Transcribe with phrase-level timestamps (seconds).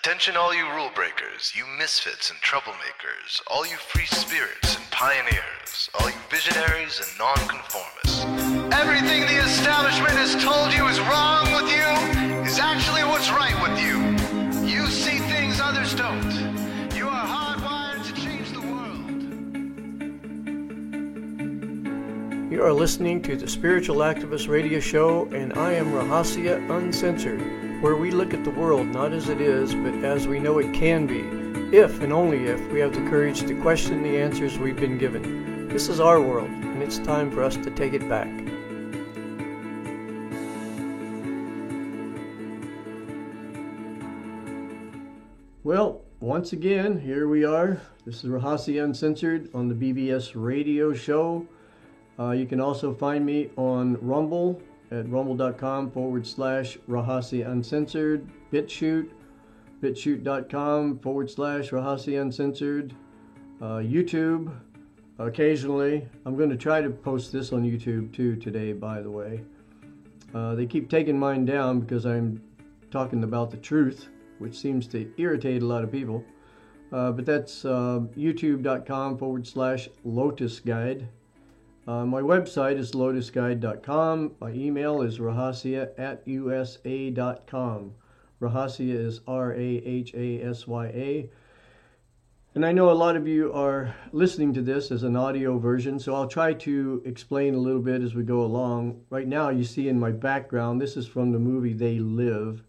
[0.00, 5.90] Attention, all you rule breakers, you misfits and troublemakers, all you free spirits and pioneers,
[5.94, 8.24] all you visionaries and nonconformists.
[8.72, 11.86] Everything the establishment has told you is wrong with you
[12.46, 13.96] is actually what's right with you.
[14.68, 16.30] You see things others don't.
[16.94, 19.10] You are hardwired to change the world.
[22.52, 27.96] You are listening to the Spiritual Activist Radio Show, and I am Rahasya Uncensored where
[27.96, 31.06] we look at the world not as it is, but as we know it can
[31.06, 31.20] be,
[31.76, 35.68] if and only if we have the courage to question the answers we've been given.
[35.68, 38.30] This is our world, and it's time for us to take it back.
[45.62, 47.82] Well, once again, here we are.
[48.06, 51.46] This is Rahasya Uncensored on the BBS radio show.
[52.18, 59.10] Uh, you can also find me on Rumble at rumble.com forward slash Rahasya Uncensored, BitChute,
[59.82, 62.94] bitchute.com forward slash Rahasya Uncensored,
[63.60, 64.54] uh, YouTube,
[65.18, 66.08] occasionally.
[66.24, 69.42] I'm going to try to post this on YouTube too today, by the way.
[70.34, 72.42] Uh, they keep taking mine down because I'm
[72.90, 76.24] talking about the truth, which seems to irritate a lot of people.
[76.92, 81.08] Uh, but that's uh, youtube.com forward slash Lotus Guide.
[81.86, 84.32] Uh, my website is lotusguide.com.
[84.40, 87.92] My email is rahasya at usa.com.
[88.40, 91.30] Rahasya is R A H A S Y A.
[92.56, 96.00] And I know a lot of you are listening to this as an audio version,
[96.00, 99.02] so I'll try to explain a little bit as we go along.
[99.10, 102.64] Right now, you see in my background, this is from the movie They Live.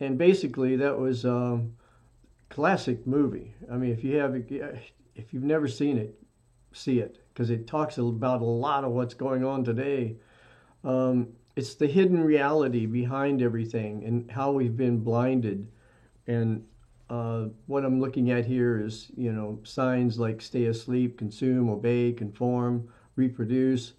[0.00, 1.64] And basically, that was a
[2.50, 3.54] classic movie.
[3.70, 6.20] I mean, if you have, if you've never seen it,
[6.72, 10.16] see it because it talks about a lot of what's going on today.
[10.84, 15.66] Um, it's the hidden reality behind everything and how we've been blinded.
[16.26, 16.64] And
[17.10, 22.12] uh, what I'm looking at here is, you know, signs like stay asleep, consume, obey,
[22.12, 23.92] conform, reproduce.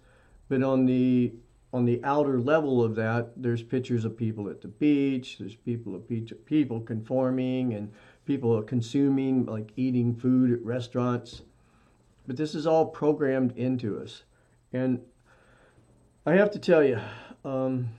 [0.48, 1.32] But on the
[1.72, 5.38] on the outer level of that, there's pictures of people at the beach.
[5.38, 6.08] There's people of
[6.46, 7.92] people conforming and
[8.24, 11.42] people are consuming, like eating food at restaurants.
[12.26, 14.22] But this is all programmed into us.
[14.72, 15.00] And
[16.26, 16.98] I have to tell you,
[17.44, 17.90] um,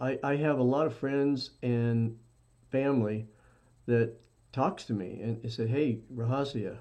[0.00, 2.16] I, I have a lot of friends and
[2.70, 3.26] family
[3.86, 4.14] that
[4.52, 6.78] talks to me and they say, hey, Rahasya,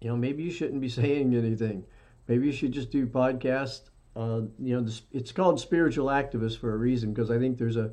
[0.00, 1.84] you know, maybe you shouldn't be saying anything.
[2.28, 3.90] Maybe you should just do podcasts.
[4.14, 7.92] Uh, you know, it's called spiritual activist for a reason because I think there's a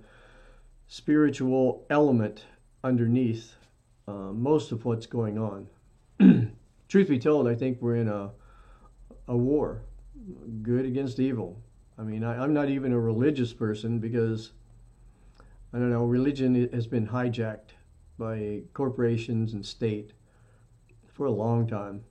[0.87, 2.45] spiritual element
[2.83, 3.55] underneath
[4.07, 5.67] uh, most of what's going on.
[6.89, 8.31] Truth be told, I think we're in a
[9.29, 9.83] a war,
[10.63, 11.61] good against evil.
[11.99, 14.51] I mean, I, I'm not even a religious person because
[15.71, 17.75] I don't know, religion has been hijacked
[18.17, 20.13] by corporations and state
[21.13, 22.03] for a long time.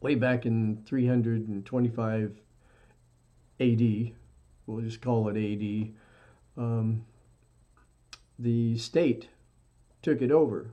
[0.00, 2.40] Way back in 325
[3.60, 4.12] AD,
[4.66, 5.92] we'll just call it AD,
[6.62, 7.04] um,
[8.38, 9.28] the state
[10.02, 10.72] took it over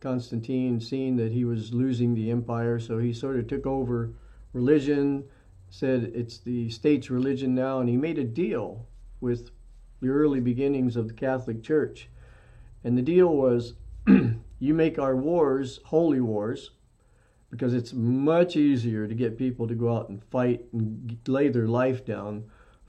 [0.00, 4.12] Constantine, seeing that he was losing the empire, so he sort of took over
[4.52, 5.24] religion,
[5.68, 8.86] said it's the state's religion now, and he made a deal
[9.20, 9.50] with
[10.00, 12.08] the early beginnings of the Catholic Church.
[12.82, 13.74] And the deal was
[14.06, 16.70] you make our wars holy wars
[17.50, 21.66] because it's much easier to get people to go out and fight and lay their
[21.66, 22.44] life down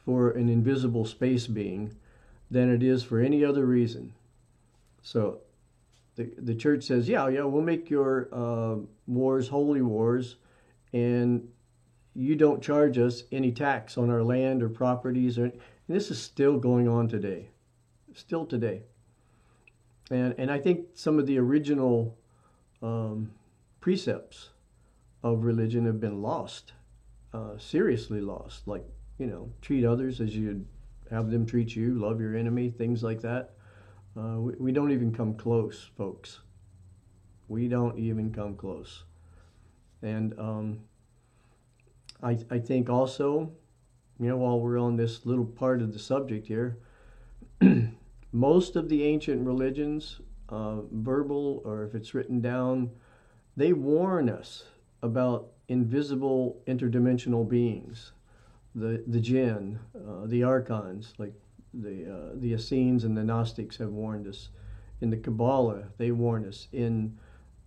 [0.06, 1.96] for an invisible space being
[2.50, 4.14] than it is for any other reason.
[5.02, 5.40] So
[6.16, 8.76] the, the church says, yeah, yeah, we'll make your uh,
[9.08, 10.38] wars holy wars,
[10.94, 11.48] and
[12.14, 15.38] you don't charge us any tax on our land or properties.
[15.38, 15.54] Or, and
[15.88, 17.50] this is still going on today,
[18.14, 18.84] still today.
[20.10, 22.18] And, and I think some of the original
[22.82, 23.32] um,
[23.80, 24.50] precepts
[25.24, 26.74] of religion have been lost,
[27.34, 28.68] uh, seriously lost.
[28.68, 28.84] Like,
[29.18, 30.66] you know, treat others as you'd
[31.10, 33.52] have them treat you, love your enemy, things like that.
[34.18, 36.40] Uh, we, we don't even come close, folks.
[37.48, 39.04] We don't even come close.
[40.02, 40.80] And um,
[42.22, 43.52] I, I think also,
[44.20, 46.78] you know, while we're on this little part of the subject here,
[48.32, 50.20] most of the ancient religions,
[50.50, 52.92] uh, verbal or if it's written down,
[53.56, 54.66] they warn us
[55.02, 58.12] about invisible interdimensional beings,
[58.76, 61.34] the the jinn, uh, the archons, like
[61.74, 64.50] the uh, the Essenes and the Gnostics have warned us.
[65.02, 66.68] In the Kabbalah, they warn us.
[66.72, 67.18] In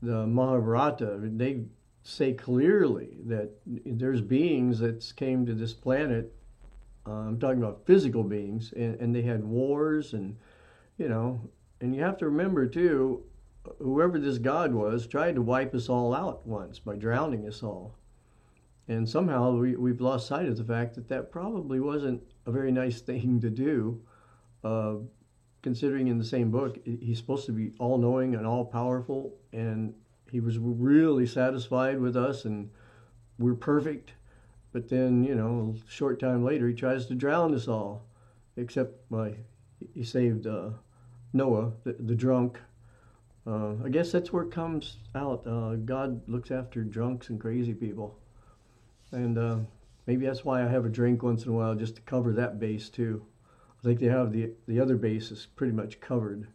[0.00, 1.64] the Mahabharata, they
[2.04, 6.32] say clearly that there's beings that came to this planet.
[7.06, 10.36] Uh, I'm talking about physical beings, and, and they had wars and
[10.96, 11.40] you know,
[11.80, 13.24] and you have to remember too,
[13.78, 17.96] whoever this God was tried to wipe us all out once by drowning us all.
[18.86, 22.73] And somehow we, we've lost sight of the fact that that probably wasn't a very
[22.73, 24.00] nice thing to do,
[24.62, 24.94] uh,
[25.62, 29.94] considering in the same book he's supposed to be all knowing and all powerful, and
[30.31, 32.70] he was really satisfied with us and
[33.38, 34.12] we're perfect.
[34.73, 38.05] But then, you know, a short time later, he tries to drown us all,
[38.56, 39.37] except by
[39.94, 40.70] he saved uh,
[41.32, 42.61] Noah, the, the drunk.
[43.47, 45.47] Uh, I guess that's where it comes out.
[45.47, 48.19] Uh, God looks after drunks and crazy people.
[49.12, 49.58] And uh,
[50.06, 52.58] maybe that's why I have a drink once in a while, just to cover that
[52.58, 53.24] base too.
[53.78, 56.48] I think they have the, the other bases pretty much covered.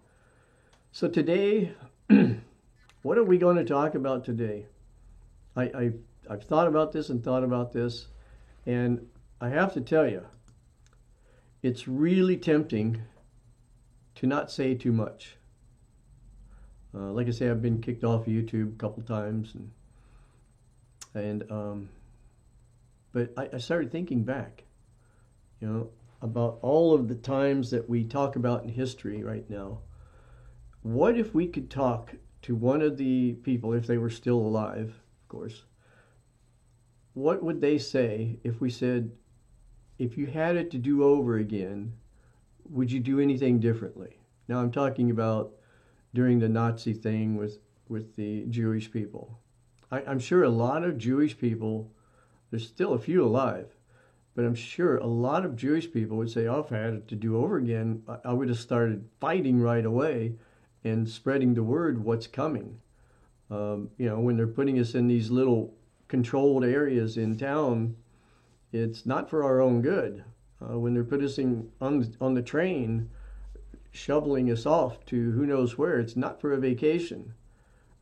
[0.91, 1.73] So today,
[3.03, 4.65] what are we going to talk about today?
[5.55, 5.91] I, I,
[6.29, 8.07] I've thought about this and thought about this,
[8.65, 9.05] and
[9.41, 10.25] I have to tell you,
[11.61, 13.01] it's really tempting
[14.15, 15.35] to not say too much.
[16.93, 19.71] Uh, like I say, I've been kicked off YouTube a couple times, and
[21.13, 21.89] and um,
[23.11, 24.63] but I, I started thinking back,
[25.59, 25.89] you know,
[26.21, 29.79] about all of the times that we talk about in history right now.
[30.81, 32.13] What if we could talk
[32.43, 34.89] to one of the people, if they were still alive,
[35.21, 35.63] of course?
[37.13, 39.11] What would they say if we said,
[39.97, 41.93] if you had it to do over again,
[42.69, 44.19] would you do anything differently?
[44.47, 45.53] Now I'm talking about
[46.13, 49.39] during the Nazi thing with, with the Jewish people.
[49.91, 51.91] I, I'm sure a lot of Jewish people
[52.49, 53.75] there's still a few alive,
[54.35, 57.07] but I'm sure a lot of Jewish people would say, oh, if I had it
[57.09, 60.33] to do over again, I would have started fighting right away
[60.83, 62.79] and spreading the word what's coming.
[63.51, 65.73] Um, you know, when they're putting us in these little
[66.07, 67.95] controlled areas in town,
[68.71, 70.23] it's not for our own good.
[70.61, 73.09] Uh, when they're putting us in, on, on the train,
[73.91, 77.33] shoveling us off to who knows where, it's not for a vacation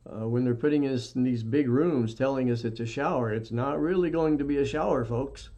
[0.10, 3.34] uh, when they're putting us in these big rooms telling us it's a shower.
[3.34, 5.50] It's not really going to be a shower, folks.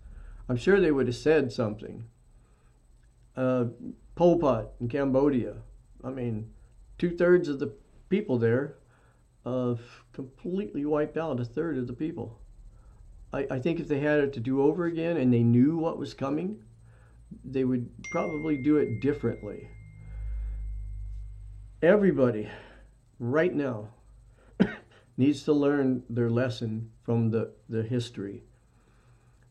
[0.48, 2.06] I'm sure they would have said something.
[3.36, 3.66] Uh,
[4.16, 5.56] Pol Pot in Cambodia.
[6.04, 6.51] I mean,
[6.98, 7.74] two thirds of the
[8.10, 8.75] people there
[9.46, 9.75] uh,
[10.13, 12.40] completely wiped out a third of the people.
[13.31, 16.00] I, I think if they had it to do over again and they knew what
[16.00, 16.63] was coming,
[17.46, 19.69] they would probably do it differently.
[21.81, 22.50] Everybody,
[23.19, 23.90] right now,
[25.19, 28.42] needs to learn their lesson from the, the history.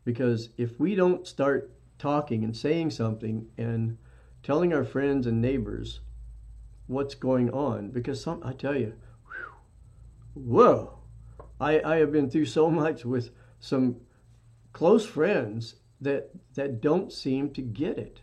[0.03, 3.99] Because if we don't start talking and saying something and
[4.43, 6.01] telling our friends and neighbors
[6.87, 8.95] what's going on, because some, I tell you,
[9.27, 10.99] whew, whoa,
[11.61, 13.29] I, I have been through so much with
[13.61, 13.97] some
[14.73, 18.21] close friends that that don't seem to get it.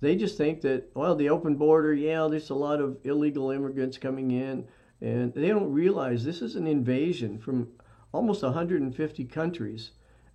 [0.00, 3.98] They just think that well, the open border, yeah, there's a lot of illegal immigrants
[3.98, 4.66] coming in.
[5.02, 7.68] And they don't realize this is an invasion from
[8.12, 9.90] almost 150 countries.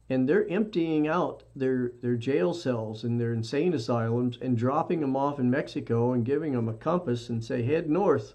[0.10, 5.16] And they're emptying out their, their jail cells and their insane asylums and dropping them
[5.16, 8.34] off in Mexico and giving them a compass and say, head north.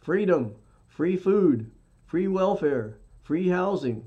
[0.00, 0.56] Freedom,
[0.88, 1.70] free food,
[2.06, 4.04] free welfare, free housing.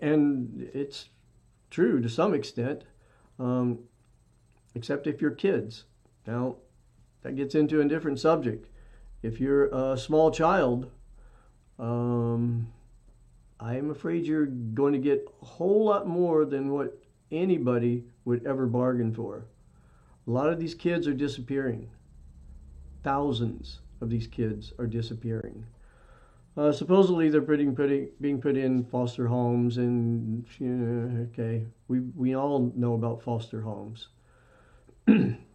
[0.00, 1.08] And it's
[1.68, 2.84] true to some extent,
[3.40, 3.80] um,
[4.76, 5.84] except if you're kids.
[6.28, 6.56] Now,
[7.22, 8.69] that gets into a different subject
[9.22, 10.90] if you're a small child,
[11.78, 12.68] um,
[13.58, 16.98] I'm afraid you're going to get a whole lot more than what
[17.30, 19.44] anybody would ever bargain for.
[20.26, 21.90] A lot of these kids are disappearing.
[23.02, 25.66] Thousands of these kids are disappearing.
[26.56, 32.00] Uh, supposedly they're putting, putting, being put in foster homes, and you know, okay, we
[32.00, 34.08] we all know about foster homes.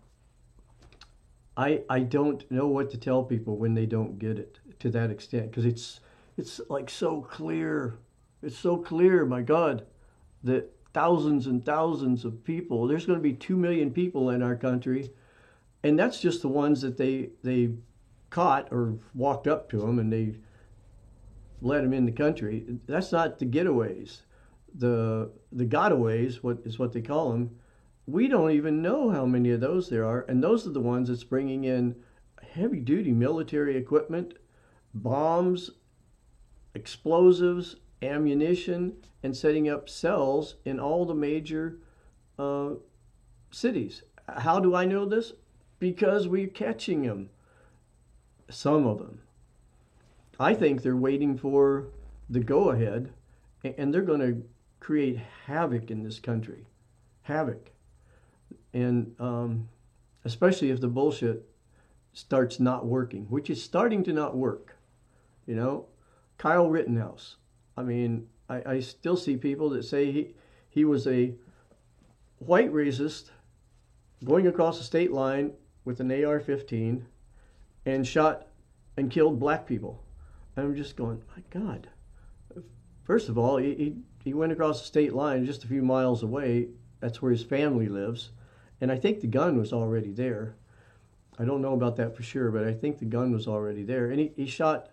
[1.58, 5.10] I I don't know what to tell people when they don't get it to that
[5.10, 6.00] extent because it's
[6.38, 7.98] it's like so clear.
[8.42, 9.86] It's so clear, my God,
[10.44, 12.88] that thousands and thousands of people.
[12.88, 15.12] There's going to be two million people in our country,
[15.84, 17.72] and that's just the ones that they they
[18.30, 20.36] caught or walked up to them and they
[21.62, 22.66] let them in the country.
[22.86, 24.22] That's not the getaways.
[24.78, 27.52] The the gotaways, what is what they call them
[28.08, 31.10] we don't even know how many of those there are, and those are the ones
[31.10, 31.96] that's bringing in
[32.54, 34.36] heavy duty military equipment,
[34.94, 35.72] bombs,
[36.74, 38.94] explosives, ammunition,
[39.24, 41.80] and setting up cells in all the major
[42.38, 42.72] uh,
[43.50, 44.04] cities.
[44.30, 45.34] How do I know this?
[45.80, 47.30] Because we're catching them,
[48.50, 49.22] some of them.
[50.40, 51.88] I think they're waiting for
[52.30, 53.14] the go ahead,
[53.64, 54.44] and they're going to
[54.80, 56.68] create havoc in this country.
[57.24, 57.72] Havoc
[58.76, 59.70] and um,
[60.26, 61.50] especially if the bullshit
[62.12, 64.76] starts not working, which is starting to not work.
[65.48, 65.86] You know,
[66.38, 67.38] Kyle Rittenhouse.
[67.78, 70.36] I mean, I, I still see people that say he,
[70.70, 71.34] he was a
[72.40, 73.30] white racist
[74.26, 75.54] going across the state line
[75.86, 77.06] with an AR 15
[77.86, 78.48] and shot
[78.98, 80.04] and killed black people.
[80.56, 81.88] And I'm just going, my God.
[83.04, 86.24] First of all, he, he, he went across the state line just a few miles
[86.24, 86.70] away.
[87.00, 88.32] That's where his family lives.
[88.82, 90.56] And I think the gun was already there.
[91.38, 94.10] I don't know about that for sure, but I think the gun was already there.
[94.10, 94.90] And he, he shot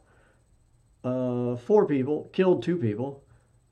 [1.04, 3.22] uh, four people, killed two people,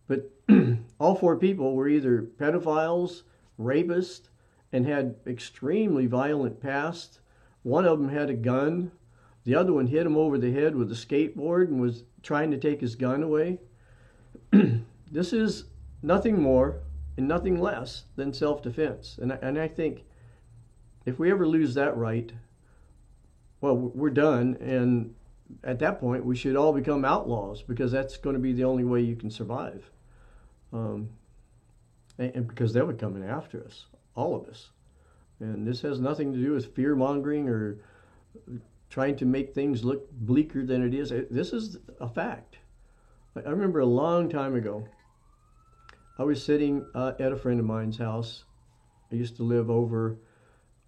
[0.06, 0.30] but
[0.98, 3.22] all four people were either pedophiles,
[3.58, 4.28] rapists,
[4.72, 7.20] and had extremely violent past.
[7.62, 8.92] One of them had a gun.
[9.44, 12.58] The other one hit him over the head with a skateboard and was trying to
[12.58, 13.58] take his gun away.
[15.10, 15.64] this is
[16.02, 16.80] nothing more
[17.20, 19.18] and nothing less than self defense.
[19.20, 20.04] And and I think
[21.04, 22.32] if we ever lose that right,
[23.60, 24.56] well, we're done.
[24.58, 25.14] And
[25.62, 28.84] at that point, we should all become outlaws because that's going to be the only
[28.84, 29.90] way you can survive.
[30.72, 31.10] Um,
[32.18, 33.84] and, and because they would come in after us,
[34.14, 34.70] all of us.
[35.40, 37.78] And this has nothing to do with fear mongering or
[38.88, 41.12] trying to make things look bleaker than it is.
[41.30, 42.56] This is a fact.
[43.36, 44.86] I remember a long time ago,
[46.20, 48.44] I was sitting uh, at a friend of mine's house.
[49.10, 50.18] I used to live over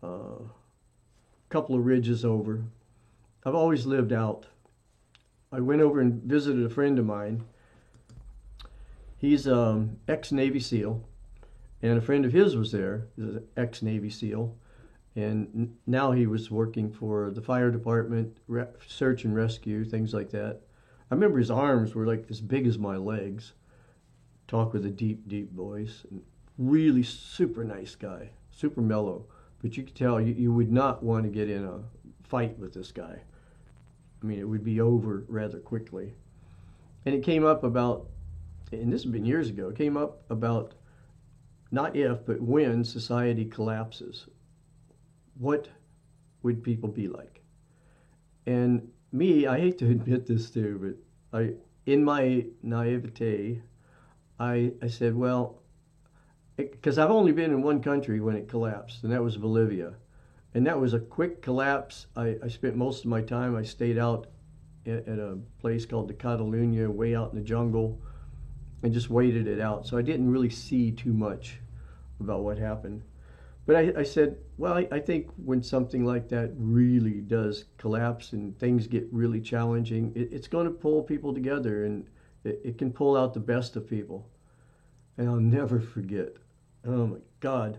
[0.03, 0.07] uh,
[0.43, 2.65] a couple of ridges over.
[3.43, 4.45] I've always lived out.
[5.51, 7.45] I went over and visited a friend of mine.
[9.17, 11.03] He's um, ex Navy SEAL,
[11.81, 14.55] and a friend of his was there, an ex Navy SEAL,
[15.17, 18.37] and now he was working for the fire department,
[18.87, 20.61] search and rescue, things like that.
[21.11, 23.55] I remember his arms were like as big as my legs.
[24.52, 26.04] Talk with a deep, deep voice.
[26.11, 26.21] And
[26.59, 29.25] really super nice guy, super mellow.
[29.62, 31.80] But you could tell you, you would not want to get in a
[32.23, 33.23] fight with this guy.
[34.23, 36.12] I mean, it would be over rather quickly.
[37.06, 38.09] And it came up about,
[38.73, 40.75] and this has been years ago, it came up about
[41.71, 44.26] not if, but when society collapses.
[45.38, 45.71] What
[46.42, 47.40] would people be like?
[48.44, 50.99] And me, I hate to admit this too,
[51.32, 51.54] but I,
[51.87, 53.62] in my naivete,
[54.42, 55.62] I, I said, well,
[56.56, 59.94] because I've only been in one country when it collapsed, and that was Bolivia.
[60.54, 62.08] And that was a quick collapse.
[62.16, 64.26] I, I spent most of my time, I stayed out
[64.84, 68.02] at, at a place called the Catalunya, way out in the jungle,
[68.82, 69.87] and just waited it out.
[69.87, 71.61] So I didn't really see too much
[72.18, 73.04] about what happened.
[73.64, 78.32] But I, I said, well, I, I, think when something like that really does collapse
[78.32, 82.08] and things get really challenging, it, it's going to pull people together and
[82.42, 84.28] it, it can pull out the best of people.
[85.19, 86.37] And I'll never forget.
[86.87, 87.78] Oh my God.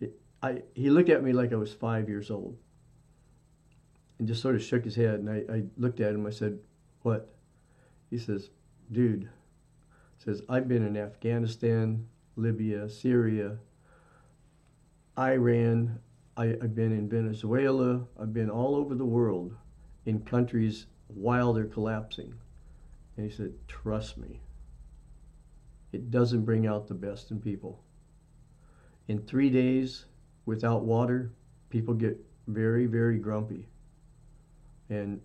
[0.00, 2.56] It, I, he looked at me like I was five years old
[4.18, 5.20] and just sort of shook his head.
[5.20, 6.26] And I, I looked at him.
[6.26, 6.58] I said,
[7.02, 7.34] What?
[8.10, 8.50] He says,
[8.92, 9.28] Dude,
[10.18, 12.06] says, I've been in Afghanistan,
[12.36, 13.58] Libya, Syria,
[15.18, 15.98] Iran.
[16.36, 18.06] I, have been in Venezuela.
[18.20, 19.54] I've been all over the world
[20.04, 22.34] in countries while they're collapsing.
[23.16, 24.40] And he said, Trust me,
[25.96, 27.82] it doesn't bring out the best in people.
[29.08, 30.04] In three days
[30.44, 31.32] without water,
[31.70, 33.66] people get very, very grumpy.
[34.90, 35.22] And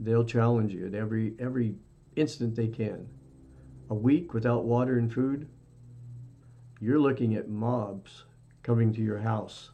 [0.00, 1.74] they'll challenge you at every every
[2.16, 3.06] instant they can.
[3.90, 5.46] A week without water and food,
[6.80, 8.24] you're looking at mobs
[8.62, 9.72] coming to your house.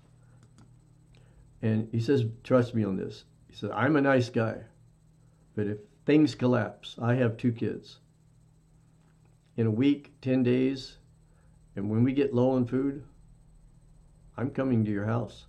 [1.62, 3.22] And he says, Trust me on this.
[3.48, 4.56] He said, I'm a nice guy,
[5.54, 7.99] but if things collapse, I have two kids.
[9.60, 10.96] In a week, 10 days,
[11.76, 13.04] and when we get low on food,
[14.34, 15.48] I'm coming to your house.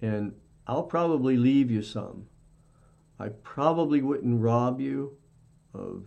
[0.00, 0.36] And
[0.68, 2.28] I'll probably leave you some.
[3.18, 5.16] I probably wouldn't rob you
[5.74, 6.06] of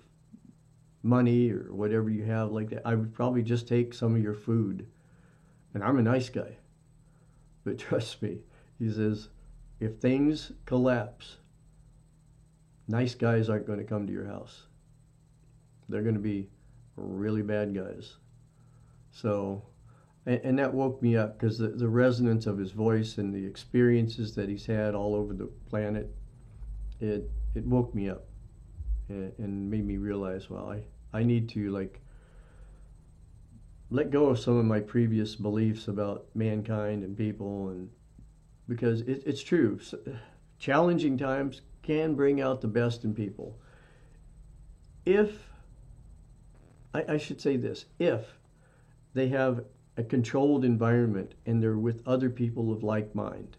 [1.02, 2.88] money or whatever you have like that.
[2.88, 4.88] I would probably just take some of your food
[5.74, 6.60] and I'm a nice guy.
[7.66, 8.38] But trust me,
[8.80, 9.28] he says,
[9.82, 11.40] if things collapse,
[12.88, 14.68] nice guys aren't going to come to your house.
[15.90, 16.48] They're going to be
[16.96, 18.16] really bad guys.
[19.12, 19.64] So,
[20.26, 23.46] and, and that woke me up because the, the resonance of his voice and the
[23.46, 26.14] experiences that he's had all over the planet,
[27.00, 28.26] it, it woke me up
[29.10, 30.84] and, and made me realize, well, I,
[31.18, 32.00] I need to like
[33.94, 37.90] let go of some of my previous beliefs about mankind and people and
[38.68, 39.80] because it, it's true
[40.58, 43.56] challenging times can bring out the best in people
[45.06, 45.53] if
[46.94, 48.38] I, I should say this if
[49.14, 49.66] they have
[49.98, 53.58] a controlled environment and they're with other people of like mind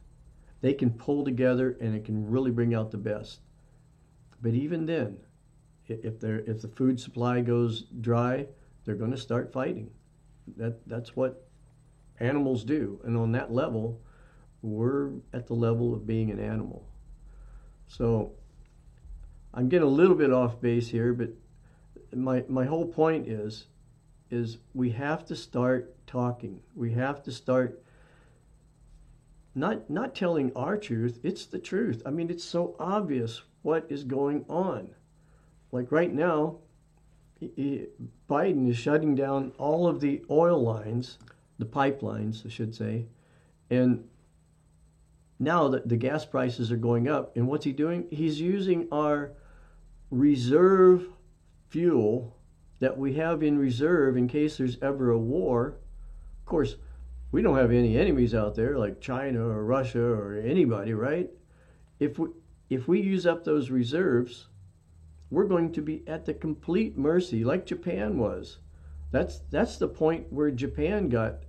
[0.65, 3.41] they can pull together and it can really bring out the best.
[4.41, 5.19] But even then,
[5.87, 8.47] if they if the food supply goes dry,
[8.83, 9.91] they're going to start fighting.
[10.57, 11.47] That that's what
[12.19, 14.01] animals do, and on that level,
[14.63, 16.89] we're at the level of being an animal.
[17.87, 18.33] So
[19.53, 21.29] I'm getting a little bit off base here, but
[22.17, 23.67] my my whole point is
[24.31, 26.61] is we have to start talking.
[26.75, 27.83] We have to start
[29.55, 32.03] not not telling our truth, it's the truth.
[32.05, 34.91] I mean, it's so obvious what is going on.
[35.73, 36.59] Like right now,
[37.39, 37.87] he,
[38.29, 41.19] Biden is shutting down all of the oil lines,
[41.59, 43.07] the pipelines, I should say,
[43.71, 44.05] and
[45.39, 47.37] now that the gas prices are going up.
[47.37, 48.07] And what's he doing?
[48.11, 49.33] He's using our
[50.11, 51.09] reserve
[51.75, 52.37] fuel
[52.79, 55.75] that we have in reserve in case there's ever a war.
[56.39, 56.77] Of course,
[57.33, 61.29] we don't have any enemies out there like China or Russia or anybody, right?
[61.99, 62.29] If we
[62.71, 64.47] if we use up those reserves,
[65.31, 68.59] we're going to be at the complete mercy like Japan was.
[69.11, 71.43] That's that's the point where Japan got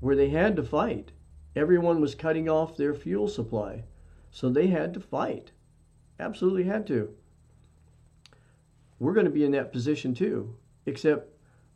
[0.00, 1.12] where they had to fight.
[1.54, 3.84] Everyone was cutting off their fuel supply.
[4.30, 5.52] So they had to fight.
[6.18, 7.14] Absolutely had to.
[8.98, 11.30] We're going to be in that position too, except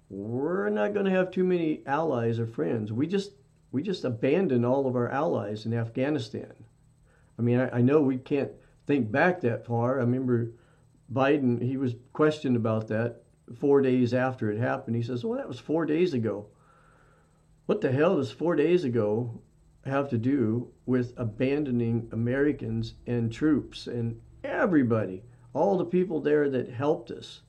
[0.09, 2.93] we're not going to have too many allies or friends.
[2.93, 3.33] We just
[3.73, 6.53] we just abandoned all of our allies in Afghanistan.
[7.39, 8.51] I mean, I, I know we can't
[8.87, 9.99] think back that far.
[9.99, 10.53] I remember
[11.13, 13.23] Biden, he was questioned about that
[13.57, 14.97] four days after it happened.
[14.97, 16.47] He says, Well, that was four days ago.
[17.67, 19.41] What the hell does four days ago
[19.85, 26.71] have to do with abandoning Americans and troops and everybody, all the people there that
[26.71, 27.43] helped us,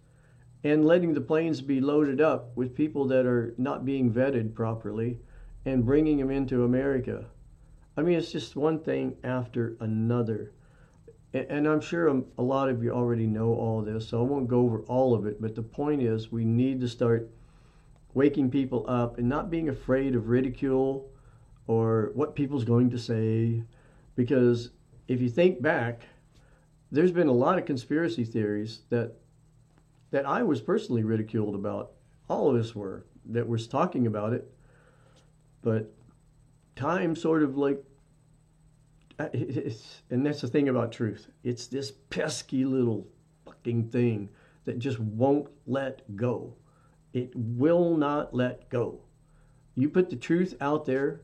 [0.63, 5.19] and letting the planes be loaded up with people that are not being vetted properly
[5.65, 7.25] and bringing them into America?
[7.97, 10.51] I mean, it's just one thing after another
[11.33, 14.61] and I'm sure a lot of you already know all this, so I won't go
[14.61, 15.41] over all of it.
[15.41, 17.29] But the point is, we need to start
[18.13, 21.09] waking people up and not being afraid of ridicule
[21.67, 23.63] or what people's going to say.
[24.15, 24.71] Because
[25.07, 26.01] if you think back,
[26.91, 29.13] there's been a lot of conspiracy theories that
[30.11, 31.91] that I was personally ridiculed about.
[32.29, 34.51] All of us were that was talking about it,
[35.61, 35.93] but
[36.75, 37.83] time sort of like
[39.19, 41.27] and that's the thing about truth.
[41.43, 43.07] It's this pesky little
[43.45, 44.29] fucking thing
[44.65, 46.55] that just won't let go.
[47.13, 49.01] It will not let go.
[49.75, 51.21] You put the truth out there,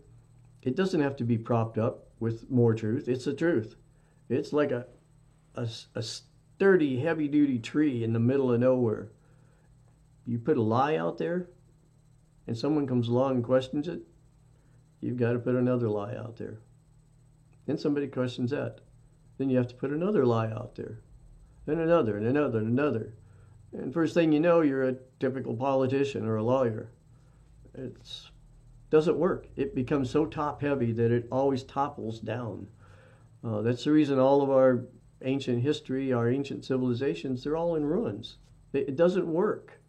[0.62, 3.08] it doesn't have to be propped up with more truth.
[3.08, 3.76] It's the truth.
[4.30, 4.86] It's like a,
[5.58, 9.10] a, a sturdy, heavy duty tree in the middle of nowhere.
[10.26, 11.48] You put a lie out there,
[12.46, 14.02] and someone comes along and questions it,
[15.02, 16.60] you've got to put another lie out there.
[17.66, 18.80] Then somebody questions that.
[19.38, 21.00] Then you have to put another lie out there.
[21.66, 23.14] Then another and another and another.
[23.74, 26.90] And first thing you know, you're a typical politician or a lawyer.
[27.74, 27.96] It
[28.90, 29.48] doesn't work.
[29.56, 32.68] It becomes so top heavy that it always topples down.
[33.44, 34.86] Uh, that's the reason all of our
[35.24, 38.38] ancient history, our ancient civilizations, they're all in ruins.
[38.74, 39.80] It, doesn't work.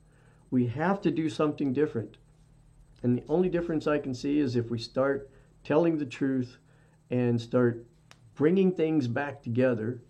[0.50, 2.16] We have to do something different.
[3.02, 5.30] And the only difference I can see is if we start
[5.64, 6.58] telling the truth
[7.10, 7.84] and start
[8.34, 10.02] bringing things back together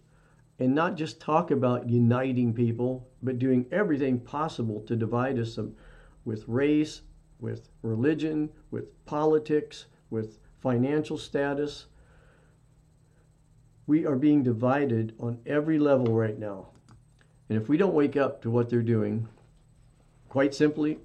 [0.59, 5.59] and not just talk about uniting people, but doing everything possible to divide us
[6.25, 7.03] with race,
[7.41, 11.87] with religion, with politics, with financial status.
[13.89, 16.69] We are being divided on every level right now.
[17.49, 19.27] And if we don't wake up to what they're doing,
[20.29, 20.99] quite simply,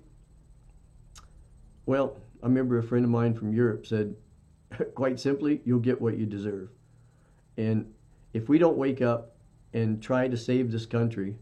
[1.86, 4.14] well, I remember a friend of mine from Europe said,
[4.96, 6.68] quite simply, you'll get what you deserve.
[7.56, 7.90] And
[8.34, 9.38] if we don't wake up
[9.74, 11.36] and try to save this country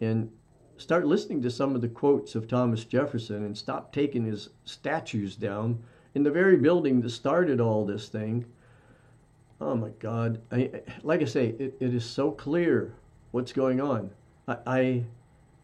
[0.00, 0.32] and
[0.78, 5.36] start listening to some of the quotes of Thomas Jefferson and stop taking his statues
[5.36, 5.84] down
[6.16, 8.46] in the very building that started all this thing.
[9.60, 10.40] Oh my God.
[10.50, 10.70] I,
[11.02, 12.94] like I say, it, it is so clear
[13.32, 14.10] what's going on.
[14.48, 15.04] I, I,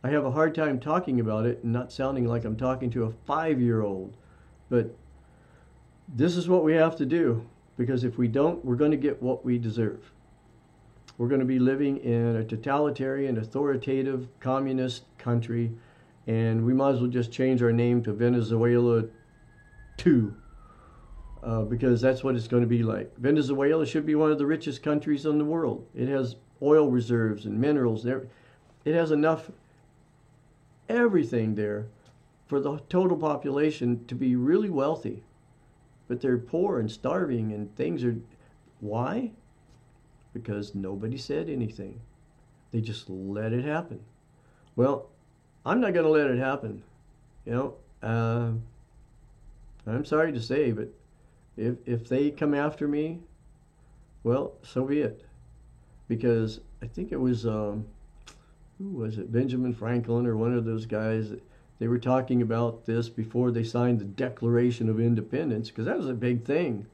[0.05, 3.05] I have a hard time talking about it and not sounding like I'm talking to
[3.05, 4.17] a five year old.
[4.69, 4.95] But
[6.15, 7.47] this is what we have to do
[7.79, 10.13] because if we don't, we're going to get what we deserve.
[11.17, 15.73] We're going to be living in a totalitarian, authoritative, communist country,
[16.27, 19.05] and we might as well just change our name to Venezuela
[19.97, 20.35] 2
[21.47, 23.17] uh, because that's what it's going to be like.
[23.17, 25.87] Venezuela should be one of the richest countries in the world.
[25.95, 28.03] It has oil reserves and minerals.
[28.03, 28.27] There,
[28.85, 29.51] it has enough
[30.89, 31.87] everything there
[32.47, 35.23] for the total population to be really wealthy
[36.09, 38.17] but they're poor and starving and things are
[38.81, 39.33] Why?
[40.33, 42.01] Because nobody said anything.
[42.71, 44.01] They just let it happen.
[44.77, 45.09] Well,
[45.65, 46.83] I'm not going to let it happen.
[47.47, 48.51] You know, uh,
[49.87, 50.89] I'm sorry to say, but
[51.57, 53.21] if if they come after me,
[54.23, 55.25] well, so be it.
[56.09, 57.87] Because I think it was um,
[58.79, 61.33] who was it, Benjamin Franklin or one of those guys.
[61.79, 66.09] They were talking about this before they signed the Declaration of Independence, because that was
[66.09, 66.87] a big thing.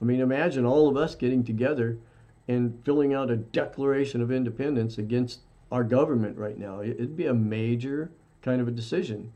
[0.00, 1.98] I mean, imagine all of us getting together
[2.46, 5.40] and filling out a Declaration of Independence against
[5.72, 6.80] our government right now.
[6.80, 8.10] It'd be a major
[8.42, 9.32] kind of a decision.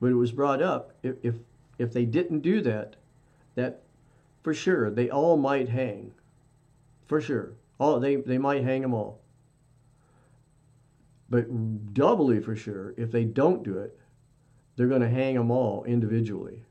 [0.00, 1.34] But it was brought up if if,
[1.78, 2.96] if they didn't do that,
[3.58, 3.82] that
[4.42, 6.12] for sure they all might hang.
[7.06, 9.20] For sure, all they they might hang them all.
[11.28, 13.98] But doubly for sure, if they don't do it,
[14.76, 16.64] they're going to hang them all individually.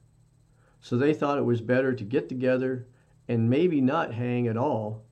[0.79, 2.87] So they thought it was better to get together
[3.27, 5.03] and maybe not hang at all,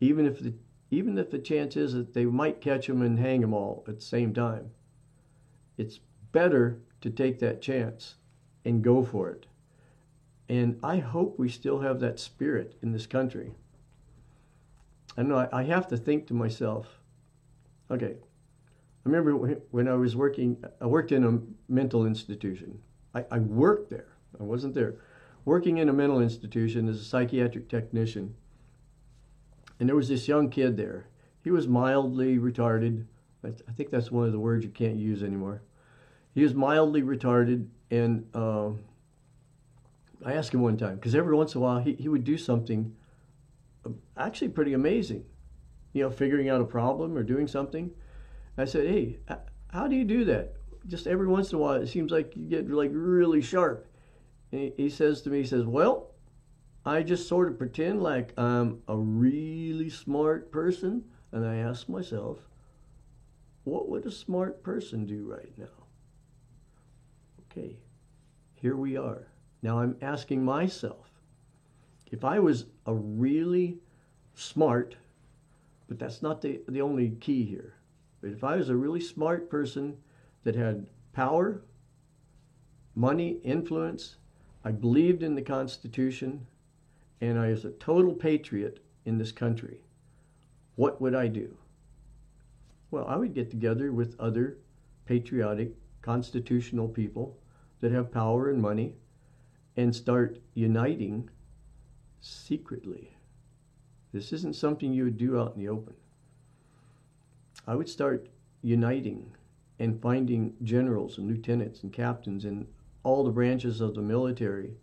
[0.00, 0.54] even if the
[0.90, 3.96] even if the chance is that they might catch them and hang them all at
[3.96, 4.70] the same time.
[5.78, 6.00] It's
[6.32, 8.16] better to take that chance
[8.64, 9.46] and go for it.
[10.48, 13.52] And I hope we still have that spirit in this country.
[15.16, 17.00] I know I, I have to think to myself,
[17.90, 18.16] okay,
[19.04, 19.36] I remember
[19.70, 21.38] when I was working, I worked in a
[21.72, 22.78] mental institution.
[23.14, 24.96] I, I worked there, I wasn't there.
[25.44, 28.34] Working in a mental institution as a psychiatric technician.
[29.78, 31.06] And there was this young kid there.
[31.42, 33.04] He was mildly retarded.
[33.44, 35.60] I think that's one of the words you can't use anymore.
[36.34, 38.70] He was mildly retarded, and uh,
[40.24, 42.38] I asked him one time because every once in a while he, he would do
[42.38, 42.96] something
[43.84, 45.24] uh, actually pretty amazing,
[45.92, 47.90] you know, figuring out a problem or doing something.
[48.56, 49.18] I said, "Hey,
[49.68, 50.54] how do you do that?"
[50.86, 53.86] Just every once in a while, it seems like you get like really sharp.
[54.50, 56.12] And he, he says to me, he says, "Well,
[56.86, 62.38] I just sort of pretend like I'm a really smart person, and I ask myself,
[63.64, 65.66] what would a smart person do right now?"
[67.50, 67.76] okay,
[68.54, 69.28] here we are.
[69.64, 71.10] Now I'm asking myself
[72.12, 73.78] if I was a really
[74.34, 74.96] smart,
[75.88, 77.72] but that's not the, the only key here,
[78.20, 79.96] but if I was a really smart person
[80.42, 81.62] that had power,
[82.94, 84.16] money, influence,
[84.66, 86.46] I believed in the Constitution,
[87.22, 89.80] and I was a total patriot in this country,
[90.76, 91.56] what would I do?
[92.90, 94.58] Well, I would get together with other
[95.06, 95.72] patriotic,
[96.02, 97.38] constitutional people
[97.80, 98.96] that have power and money
[99.76, 101.28] and start uniting
[102.20, 103.16] secretly.
[104.12, 105.94] This isn't something you would do out in the open.
[107.66, 108.28] I would start
[108.62, 109.32] uniting
[109.78, 112.66] and finding generals and lieutenants and captains in
[113.02, 114.76] all the branches of the military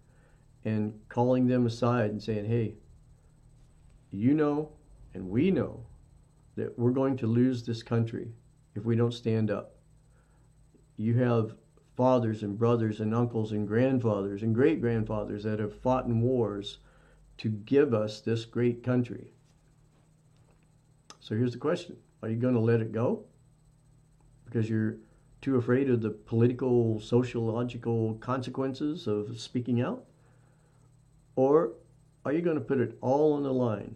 [0.65, 2.75] and calling them aside and saying, hey,
[4.11, 4.71] you know
[5.13, 5.85] and we know
[6.55, 8.31] that we're going to lose this country
[8.75, 9.75] if we don't stand up.
[10.97, 11.55] You have
[11.95, 16.79] fathers and brothers and uncles and grandfathers and great grandfathers that have fought in wars
[17.37, 19.31] to give us this great country.
[21.19, 23.25] So here's the question Are you going to let it go?
[24.45, 24.97] Because you're
[25.41, 30.05] too afraid of the political, sociological consequences of speaking out?
[31.35, 31.73] Or
[32.25, 33.95] are you going to put it all on the line?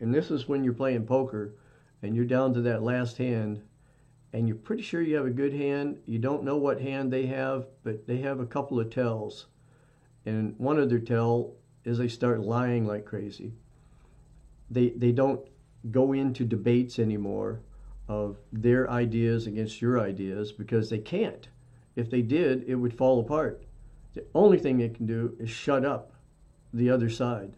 [0.00, 1.54] And this is when you're playing poker
[2.02, 3.62] and you're down to that last hand
[4.32, 5.98] and you're pretty sure you have a good hand.
[6.06, 9.46] You don't know what hand they have, but they have a couple of tells.
[10.24, 13.52] And one of their tell is they start lying like crazy.
[14.70, 15.46] They they don't
[15.90, 17.60] go into debates anymore
[18.08, 21.48] of their ideas against your ideas because they can't.
[21.96, 23.64] If they did, it would fall apart.
[24.14, 26.12] The only thing they can do is shut up
[26.72, 27.56] the other side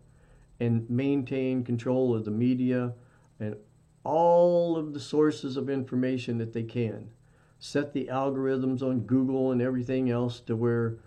[0.61, 2.95] and maintain control of the media
[3.39, 3.57] and
[4.05, 7.11] all of the sources of information that they can.
[7.59, 10.99] Set the algorithms on Google and everything else to where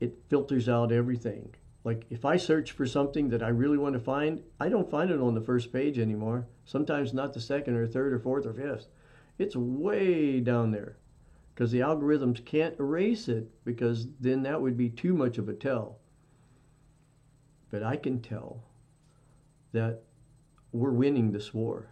[0.00, 1.54] it filters out everything.
[1.84, 5.10] Like if I search for something that I really want to find, I don't find
[5.10, 6.46] it on the first page anymore.
[6.64, 8.88] Sometimes not the second or third or fourth or fifth.
[9.38, 10.96] It's way down there
[11.54, 15.54] because the algorithms can't erase it because then that would be too much of a
[15.54, 15.98] tell.
[17.70, 18.64] But I can tell
[19.72, 20.02] that
[20.72, 21.88] we're winning this war.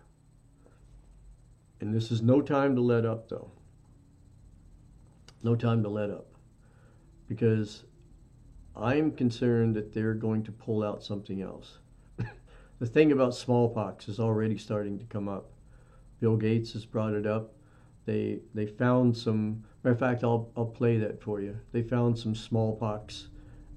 [1.81, 3.51] And this is no time to let up, though.
[5.43, 6.27] No time to let up.
[7.27, 7.85] Because
[8.77, 11.79] I'm concerned that they're going to pull out something else.
[12.79, 15.51] the thing about smallpox is already starting to come up.
[16.21, 17.55] Bill Gates has brought it up.
[18.05, 19.65] They they found some.
[19.83, 21.59] Matter of fact, I'll I'll play that for you.
[21.73, 23.29] They found some smallpox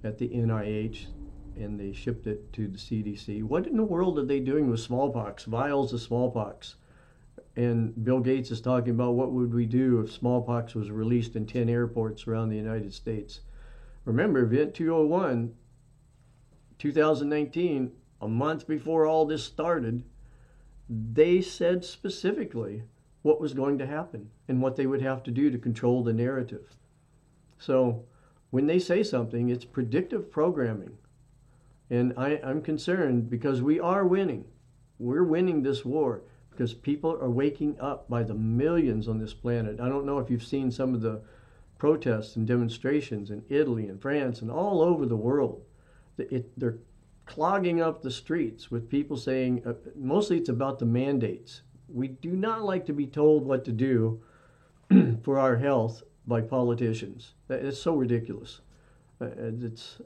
[0.04, 1.08] at the NIH.
[1.56, 3.44] and they shipped it to the CDC.
[3.44, 5.46] What in the world are they doing with smallpox?
[5.46, 6.76] Vials of smallpox.
[7.56, 11.46] And Bill Gates is talking about what would we do if smallpox was released in
[11.46, 13.42] 10 airports around the United States.
[14.06, 15.54] Remember, Event 201,
[16.80, 20.04] 2019, a month before all this started,
[20.90, 22.84] they said specifically
[23.22, 26.12] what was going to happen and what they would have to do to control the
[26.12, 26.76] narrative.
[27.58, 28.04] So
[28.50, 30.98] when they say something, it's predictive programming.
[31.90, 34.46] And I, am concerned because we are winning.
[35.00, 36.24] We're winning this war
[36.56, 39.80] because people are waking up by the millions on this planet.
[39.80, 41.22] I don't know if you've seen some of the
[41.78, 45.64] protests and demonstrations in Italy and France and all over the world.
[46.18, 46.78] It, they're
[47.26, 51.62] clogging up the streets with people saying, uh, mostly it's about the mandates.
[51.90, 54.22] We do not like to be told what to do
[55.24, 57.34] for our health by politicians.
[57.50, 58.62] It's so ridiculous.
[59.20, 59.98] Uh, it's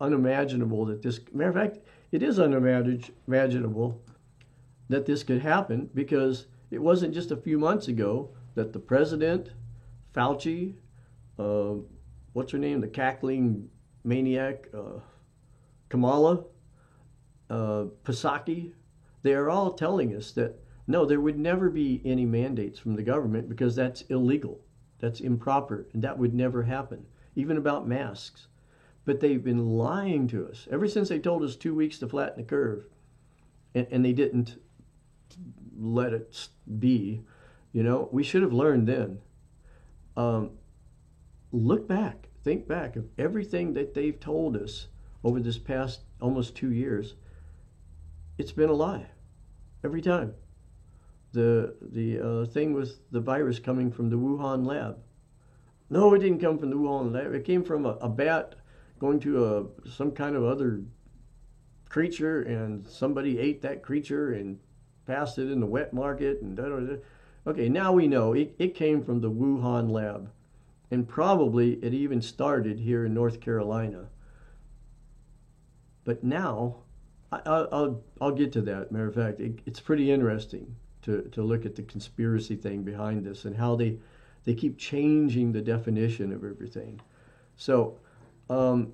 [0.00, 1.78] unimaginable that this, matter of fact,
[2.10, 4.02] it is unimaginable
[4.92, 9.50] that this could happen because it wasn't just a few months ago that the president,
[10.14, 10.74] Fauci,
[11.38, 11.74] uh,
[12.32, 13.68] what's her name, the cackling
[14.04, 15.00] maniac, uh,
[15.88, 16.44] Kamala,
[17.50, 17.84] uh,
[19.22, 23.02] they are all telling us that no, there would never be any mandates from the
[23.02, 24.60] government because that's illegal,
[24.98, 28.48] that's improper, and that would never happen, even about masks.
[29.04, 32.38] But they've been lying to us ever since they told us two weeks to flatten
[32.38, 32.84] the curve,
[33.74, 34.56] and, and they didn't
[35.78, 37.22] let it be.
[37.72, 39.20] You know, we should have learned then.
[40.16, 40.50] Um,
[41.52, 44.88] look back, think back of everything that they've told us
[45.24, 47.14] over this past almost two years.
[48.38, 49.06] It's been a lie
[49.84, 50.34] every time.
[51.32, 54.98] The the uh, thing with the virus coming from the Wuhan lab.
[55.88, 57.34] No, it didn't come from the Wuhan lab.
[57.34, 58.54] It came from a, a bat
[58.98, 60.82] going to a some kind of other
[61.88, 64.58] creature, and somebody ate that creature and
[65.06, 66.96] passed it in the wet market and da, da, da.
[67.46, 68.32] okay now we know.
[68.32, 70.30] It, it came from the wuhan lab
[70.90, 74.08] and probably it even started here in north carolina.
[76.04, 76.76] But now
[77.32, 78.92] I, will I'll get to that.
[78.92, 83.24] Matter of fact it, it's pretty interesting to, to look at the conspiracy thing behind
[83.24, 83.98] this and how they
[84.44, 87.00] they keep changing the definition of everything.
[87.56, 87.98] So
[88.50, 88.92] um,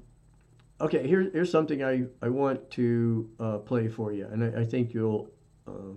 [0.81, 4.65] okay here, here's something I, I want to uh, play for you and I, I
[4.65, 5.31] think you'll
[5.69, 5.93] uh,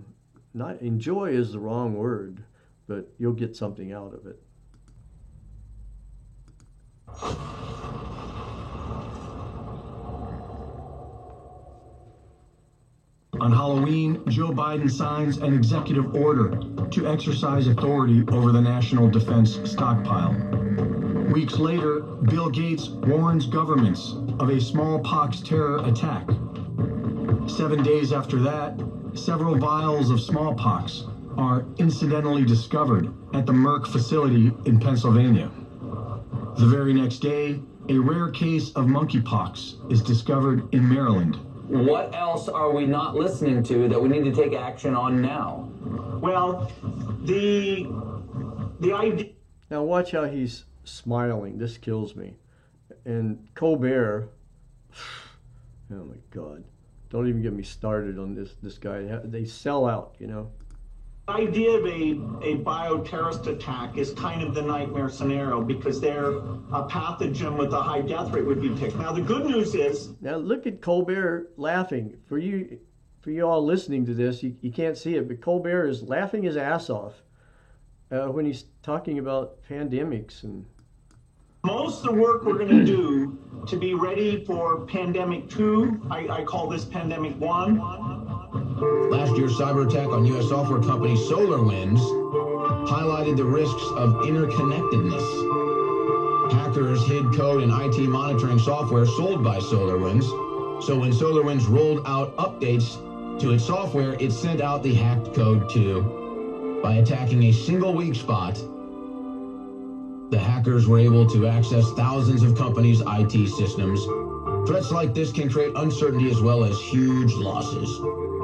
[0.54, 2.44] not enjoy is the wrong word,
[2.86, 4.42] but you'll get something out of it.
[13.40, 19.58] On Halloween, Joe Biden signs an executive order to exercise authority over the national defense
[19.64, 20.32] stockpile.
[21.32, 26.28] Weeks later, Bill Gates warns governments of a smallpox terror attack.
[27.48, 28.78] Seven days after that,
[29.14, 31.04] several vials of smallpox
[31.36, 35.50] are incidentally discovered at the Merck facility in Pennsylvania.
[36.58, 41.36] The very next day, a rare case of monkeypox is discovered in Maryland.
[41.68, 45.70] What else are we not listening to that we need to take action on now?
[46.20, 46.70] Well,
[47.24, 47.86] the
[48.80, 49.30] the idea.
[49.70, 51.58] Now watch how he's smiling.
[51.58, 52.36] This kills me.
[53.04, 54.28] And Colbert.
[55.94, 56.64] Oh my God.
[57.12, 59.02] Don't even get me started on this this guy.
[59.22, 60.50] They sell out, you know.
[61.28, 66.30] The idea of a, a bioterrorist attack is kind of the nightmare scenario because they're
[66.38, 68.96] a pathogen with a high death rate would be picked.
[68.96, 72.16] Now the good news is now look at Colbert laughing.
[72.26, 72.80] For you
[73.20, 76.42] for you all listening to this, you, you can't see it, but Colbert is laughing
[76.42, 77.22] his ass off
[78.10, 80.64] uh, when he's talking about pandemics and
[81.64, 86.26] most of the work we're going to do to be ready for pandemic two, I,
[86.28, 87.78] I call this pandemic one.
[89.10, 90.48] Last year's cyber attack on U.S.
[90.48, 92.00] software company SolarWinds
[92.88, 95.22] highlighted the risks of interconnectedness.
[96.52, 100.82] Hackers hid code in IT monitoring software sold by SolarWinds.
[100.82, 102.98] So when SolarWinds rolled out updates
[103.40, 106.80] to its software, it sent out the hacked code too.
[106.82, 108.60] By attacking a single weak spot,
[110.32, 114.02] the hackers were able to access thousands of companies' IT systems.
[114.66, 117.98] Threats like this can create uncertainty as well as huge losses.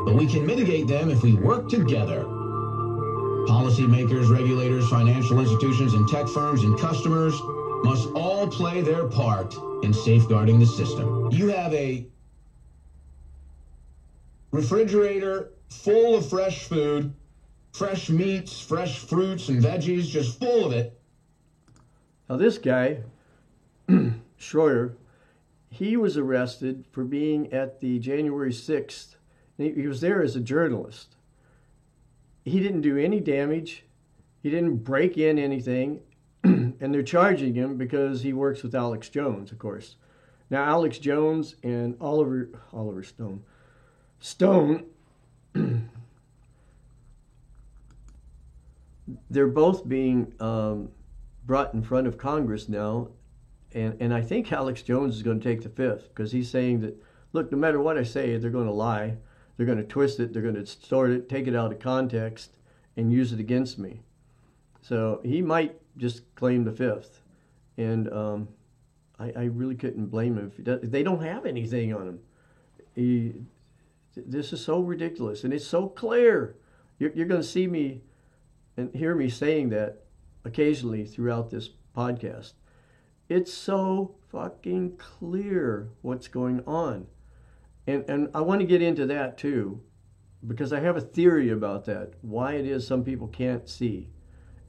[0.05, 2.25] But we can mitigate them if we work together.
[3.49, 7.41] Policymakers, regulators, financial institutions, and tech firms and customers
[7.85, 11.31] must all play their part in safeguarding the system.
[11.33, 12.07] You have a
[14.51, 17.15] refrigerator full of fresh food,
[17.73, 20.98] fresh meats, fresh fruits and veggies, just full of it
[22.29, 22.99] now, this guy,
[24.39, 24.95] Shroyer,
[25.71, 29.17] he was arrested for being at the January 6th.
[29.57, 31.17] He, was there as a journalist.
[32.45, 33.85] He didn't do any damage.
[34.43, 36.01] He didn't break in anything.
[36.45, 39.97] and they're charging him because he works with Alex Jones, of course.
[40.51, 43.43] Now, Alex Jones and Oliver Oliver Stone
[44.21, 44.85] Stone
[49.31, 50.91] they're both being um,
[51.49, 53.09] brought in front of Congress now,
[53.73, 56.83] and and I think Alex Jones is going to take the fifth because he's saying
[56.83, 59.17] that look, no matter what I say, they're going to lie,
[59.57, 62.59] they're going to twist it, they're going to distort it, take it out of context,
[62.97, 64.03] and use it against me.
[64.83, 67.23] So he might just claim the fifth,
[67.79, 68.49] and um,
[69.19, 70.81] I, I, really couldn't blame him does.
[70.83, 72.21] They don't have anything on him.
[72.95, 73.35] He,
[74.15, 76.57] this is so ridiculous, and it's so clear.
[76.99, 78.03] You're, you're going to see me
[78.77, 80.05] and hear me saying that
[80.45, 82.53] occasionally throughout this podcast.
[83.29, 87.07] It's so fucking clear what's going on.
[87.87, 89.81] And, and I want to get into that too,
[90.47, 94.09] because I have a theory about that, why it is some people can't see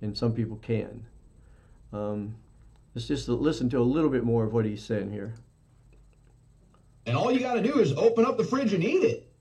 [0.01, 1.05] and some people can.
[1.91, 2.35] Um,
[2.95, 5.35] let's just listen to a little bit more of what he's saying here.
[7.05, 9.31] And all you got to do is open up the fridge and eat it.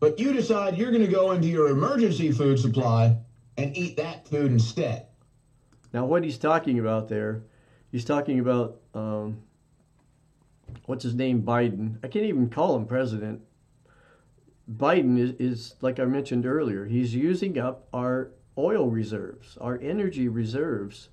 [0.00, 3.16] But you decide you're going to go into your emergency food supply
[3.62, 5.06] and eat that food instead.
[5.92, 7.42] Now, what he's talking about there,
[7.90, 9.42] he's talking about um,
[10.86, 11.98] what's his name, Biden.
[12.02, 13.42] I can't even call him president.
[14.70, 20.28] Biden is, is, like I mentioned earlier, he's using up our oil reserves, our energy
[20.28, 21.08] reserves.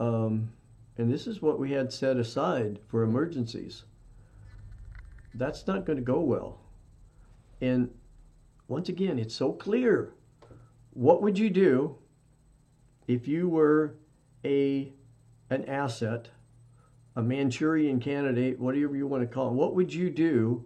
[0.00, 0.52] Um,
[0.98, 3.84] and this is what we had set aside for emergencies.
[5.34, 6.60] That's not going to go well.
[7.60, 7.90] And
[8.68, 10.12] once again, it's so clear.
[10.94, 11.96] What would you do
[13.08, 13.96] if you were
[14.44, 14.92] a
[15.50, 16.28] an asset,
[17.16, 19.54] a Manchurian candidate, whatever you want to call it?
[19.54, 20.64] What would you do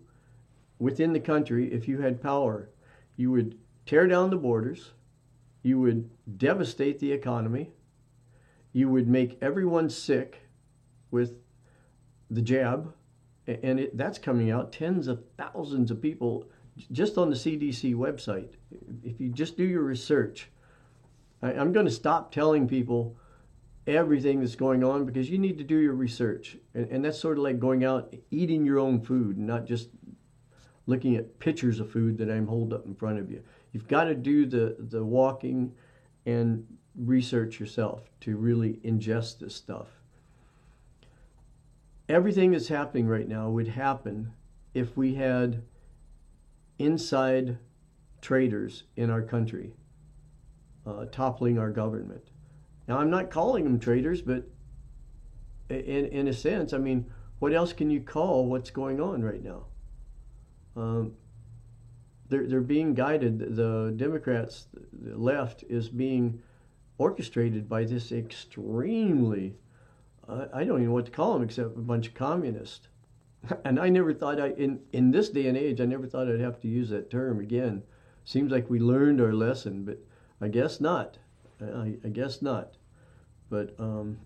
[0.79, 2.69] within the country if you had power?
[3.17, 4.93] You would tear down the borders.
[5.63, 7.73] You would devastate the economy.
[8.73, 10.43] You would make everyone sick
[11.11, 11.39] with
[12.31, 12.95] the jab.
[13.47, 14.73] And it, that's coming out.
[14.73, 16.51] Tens of thousands of people
[16.93, 18.51] just on the CDC website,
[19.05, 20.51] if you just do your research,
[21.43, 23.17] I, am going to stop telling people
[23.87, 26.57] everything that's going on because you need to do your research.
[26.75, 29.89] And, and that's sort of like going out eating your own food, not just
[30.87, 33.43] looking at pictures of food that I'm holding up in front of you.
[33.73, 35.73] You've got to do the, the walking
[36.27, 36.65] and
[36.97, 39.87] research yourself to really ingest this stuff.
[42.09, 44.33] Everything that's happening right now would happen
[44.75, 45.63] if we had
[46.79, 47.59] inside
[48.21, 49.73] traitors in our country
[50.87, 52.25] uh, toppling our government.
[52.87, 54.45] Now, I'm not calling them traitors, but
[55.69, 57.07] in, in a sense, I mean,
[57.39, 59.67] what else can you call what's going on right now?
[60.77, 61.13] Um,
[62.29, 66.43] they're, they're being guided, the Democrats, the left, is being
[66.99, 69.57] orchestrated by this extremely,
[70.29, 72.89] uh, I don't even know what to call them except a bunch of communists.
[73.65, 76.41] And I never thought I in in this day and age I never thought I'd
[76.41, 77.83] have to use that term again.
[78.25, 79.99] Seems like we learned our lesson, but
[80.41, 81.19] I guess not.
[81.61, 82.75] I, I guess not.
[83.49, 84.19] But um,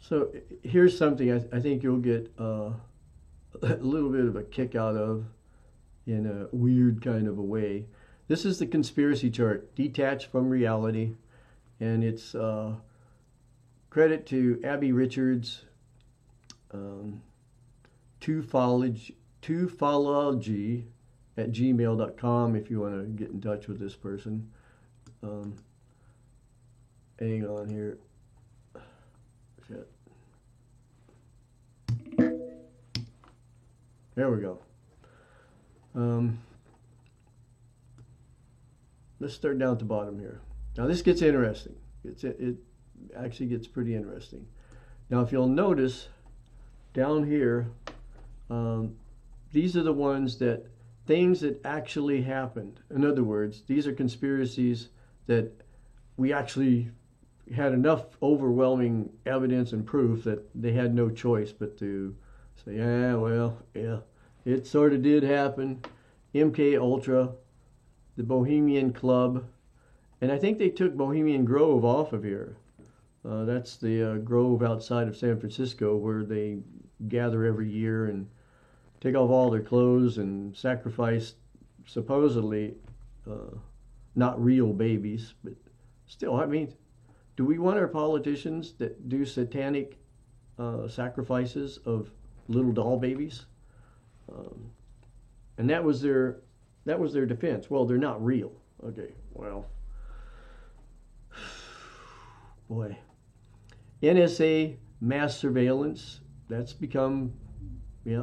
[0.00, 0.30] so
[0.62, 2.70] here's something I, I think you'll get uh,
[3.62, 5.24] a little bit of a kick out of
[6.06, 7.86] in a weird kind of a way.
[8.28, 11.14] This is the conspiracy chart, detached from reality,
[11.80, 12.74] and it's uh,
[13.88, 15.62] credit to Abby Richards
[16.72, 17.22] um,
[18.20, 20.84] tofology, tofology
[21.36, 24.50] at gmail.com if you want to get in touch with this person.
[25.22, 25.56] Um,
[27.18, 27.98] hang on here.
[29.66, 29.88] Shit.
[34.14, 34.58] There we go.
[35.94, 36.38] Um,
[39.20, 40.40] let's start down at the bottom here.
[40.76, 41.76] Now this gets interesting.
[42.04, 42.56] It's, it, it
[43.16, 44.46] actually gets pretty interesting.
[45.10, 46.08] Now if you'll notice,
[46.94, 47.68] down here,
[48.50, 48.96] um,
[49.52, 50.66] these are the ones that
[51.06, 52.80] things that actually happened.
[52.94, 54.88] In other words, these are conspiracies
[55.26, 55.50] that
[56.16, 56.90] we actually
[57.54, 62.14] had enough overwhelming evidence and proof that they had no choice but to
[62.64, 63.98] say, yeah, well, yeah,
[64.44, 65.80] it sort of did happen.
[66.34, 67.30] MK Ultra,
[68.16, 69.46] the Bohemian Club,
[70.20, 72.56] and I think they took Bohemian Grove off of here.
[73.24, 76.58] Uh, that's the uh, grove outside of San Francisco where they
[77.08, 78.28] gather every year and
[79.00, 81.34] take off all their clothes and sacrifice
[81.86, 82.74] supposedly
[83.30, 83.56] uh,
[84.14, 85.54] not real babies, but
[86.06, 86.74] still, I mean,
[87.36, 89.96] do we want our politicians that do satanic
[90.58, 92.10] uh, sacrifices of
[92.48, 93.46] little doll babies?
[94.32, 94.70] Um,
[95.56, 96.40] and that was their
[96.84, 97.70] that was their defense.
[97.70, 98.52] Well, they're not real.
[98.84, 99.66] Okay, well,
[102.68, 102.96] boy,
[104.02, 107.32] NSA mass surveillance that's become,
[108.04, 108.22] yeah.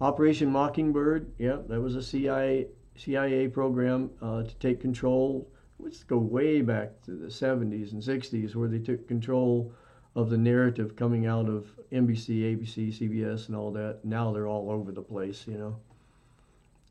[0.00, 5.48] Operation Mockingbird, yeah, that was a CIA CIA program uh, to take control.
[5.78, 9.72] Let's go way back to the 70s and 60s where they took control
[10.14, 14.04] of the narrative coming out of NBC, ABC, CBS, and all that.
[14.04, 15.76] Now they're all over the place, you know.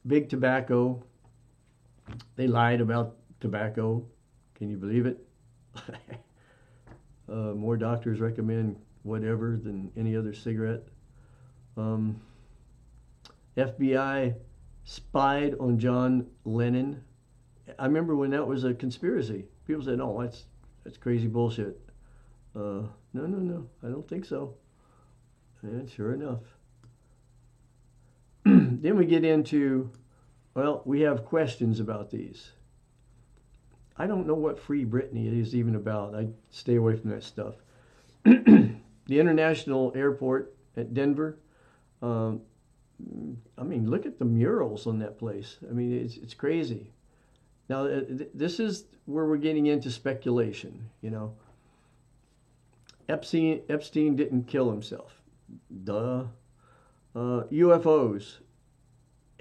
[0.05, 1.01] Big tobacco.
[2.35, 4.05] They lied about tobacco.
[4.55, 5.25] Can you believe it?
[7.29, 10.83] uh, more doctors recommend whatever than any other cigarette.
[11.77, 12.21] Um,
[13.57, 14.35] FBI
[14.83, 17.03] spied on John Lennon.
[17.79, 19.45] I remember when that was a conspiracy.
[19.65, 20.45] People said, "Oh, that's
[20.83, 21.79] that's crazy bullshit."
[22.55, 23.69] Uh, no, no, no.
[23.83, 24.55] I don't think so.
[25.61, 26.41] And sure enough.
[28.45, 29.91] then we get into,
[30.53, 32.51] well, we have questions about these.
[33.97, 36.15] I don't know what Free Britney is even about.
[36.15, 37.55] I stay away from that stuff.
[38.23, 41.37] the international airport at Denver.
[42.01, 42.41] Um,
[43.57, 45.57] I mean, look at the murals on that place.
[45.69, 46.91] I mean, it's it's crazy.
[47.69, 48.01] Now, uh,
[48.33, 50.89] this is where we're getting into speculation.
[51.01, 51.33] You know,
[53.09, 55.21] Epstein Epstein didn't kill himself.
[55.83, 56.25] Duh.
[57.15, 58.37] Uh, UFOs.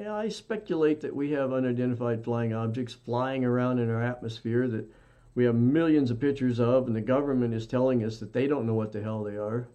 [0.00, 4.90] I speculate that we have unidentified flying objects flying around in our atmosphere that
[5.34, 8.66] we have millions of pictures of, and the government is telling us that they don't
[8.66, 9.68] know what the hell they are.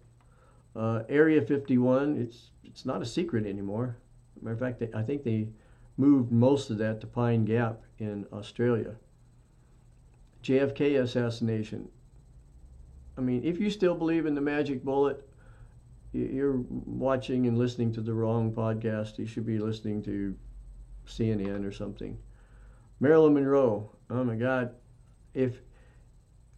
[0.76, 3.98] Uh, Area 51, it's it's not a secret anymore.
[4.42, 5.48] Matter of fact, I think they
[5.98, 8.96] moved most of that to Pine Gap in Australia.
[10.44, 11.90] JFK assassination.
[13.18, 15.28] I mean, if you still believe in the magic bullet,
[16.18, 19.18] you're watching and listening to the wrong podcast.
[19.18, 20.36] You should be listening to
[21.08, 22.18] CNN or something.
[23.00, 23.92] Marilyn Monroe.
[24.10, 24.76] Oh my God.
[25.34, 25.62] If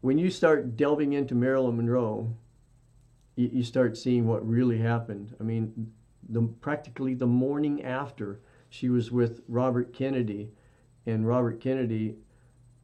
[0.01, 2.33] when you start delving into Marilyn Monroe,
[3.35, 5.35] you, you start seeing what really happened.
[5.39, 5.91] I mean,
[6.27, 8.39] the practically the morning after
[8.69, 10.51] she was with Robert Kennedy,
[11.05, 12.15] and Robert Kennedy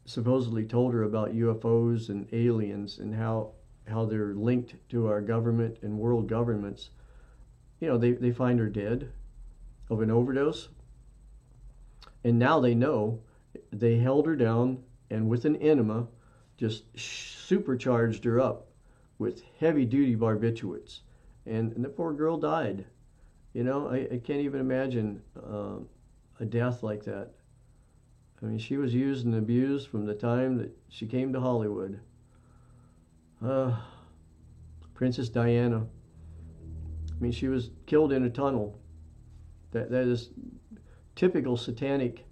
[0.06, 3.52] supposedly told her about UFOs and aliens and how
[3.88, 6.90] how they're linked to our government and world governments.
[7.80, 9.12] You know, they, they find her dead
[9.90, 10.70] of an overdose.
[12.24, 13.20] And now they know
[13.72, 16.08] they held her down and with an enema
[16.58, 18.68] just supercharged her up
[19.20, 21.02] with heavy duty barbiturates.
[21.46, 22.86] And, and the poor girl died.
[23.54, 25.78] You know, I, I can't even imagine uh,
[26.40, 27.30] a death like that.
[28.42, 32.00] I mean, she was used and abused from the time that she came to Hollywood.
[33.44, 33.76] Uh,
[34.94, 35.86] Princess Diana.
[37.12, 38.80] I mean, she was killed in a tunnel.
[39.72, 40.30] That that is
[41.16, 42.26] typical satanic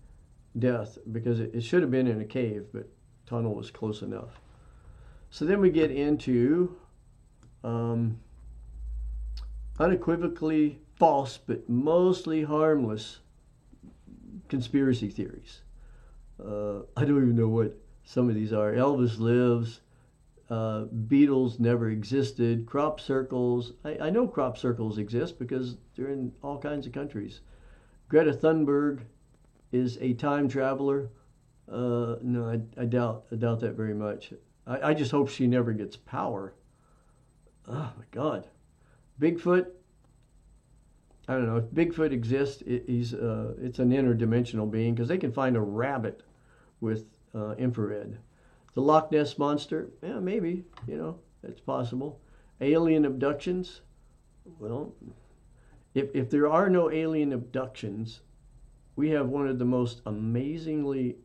[0.58, 2.88] death because it, it should have been in a cave, but
[3.26, 4.40] tunnel was close enough.
[5.30, 6.76] So then we get into
[7.64, 8.20] um,
[9.80, 13.20] unequivocally false, but mostly harmless
[14.48, 15.62] conspiracy theories.
[16.40, 18.74] Uh, I don't even know what some of these are.
[18.74, 19.82] Elvis lives.
[20.50, 22.66] Uh, Beatles never existed.
[22.66, 23.74] Crop circles.
[23.86, 27.42] I, I, know crop circles exist because they're in all kinds of countries.
[28.10, 29.00] Greta Thunberg
[29.72, 31.10] is a time traveler.
[31.72, 33.26] Uh, no, I, I, doubt.
[33.32, 34.34] I doubt that very much.
[34.68, 36.54] I, I just hope she never gets power.
[37.68, 38.48] Oh my God,
[39.20, 39.68] Bigfoot.
[41.28, 42.62] I don't know if Bigfoot exists.
[42.68, 46.22] It, he's uh, it's an interdimensional being because they can find a rabbit
[46.82, 48.18] with uh, infrared.
[48.74, 52.20] The Loch Ness monster, yeah, maybe you know it's possible.
[52.62, 53.82] Alien abductions,
[54.60, 54.94] well,
[55.94, 58.22] if if there are no alien abductions,
[58.96, 61.18] we have one of the most amazingly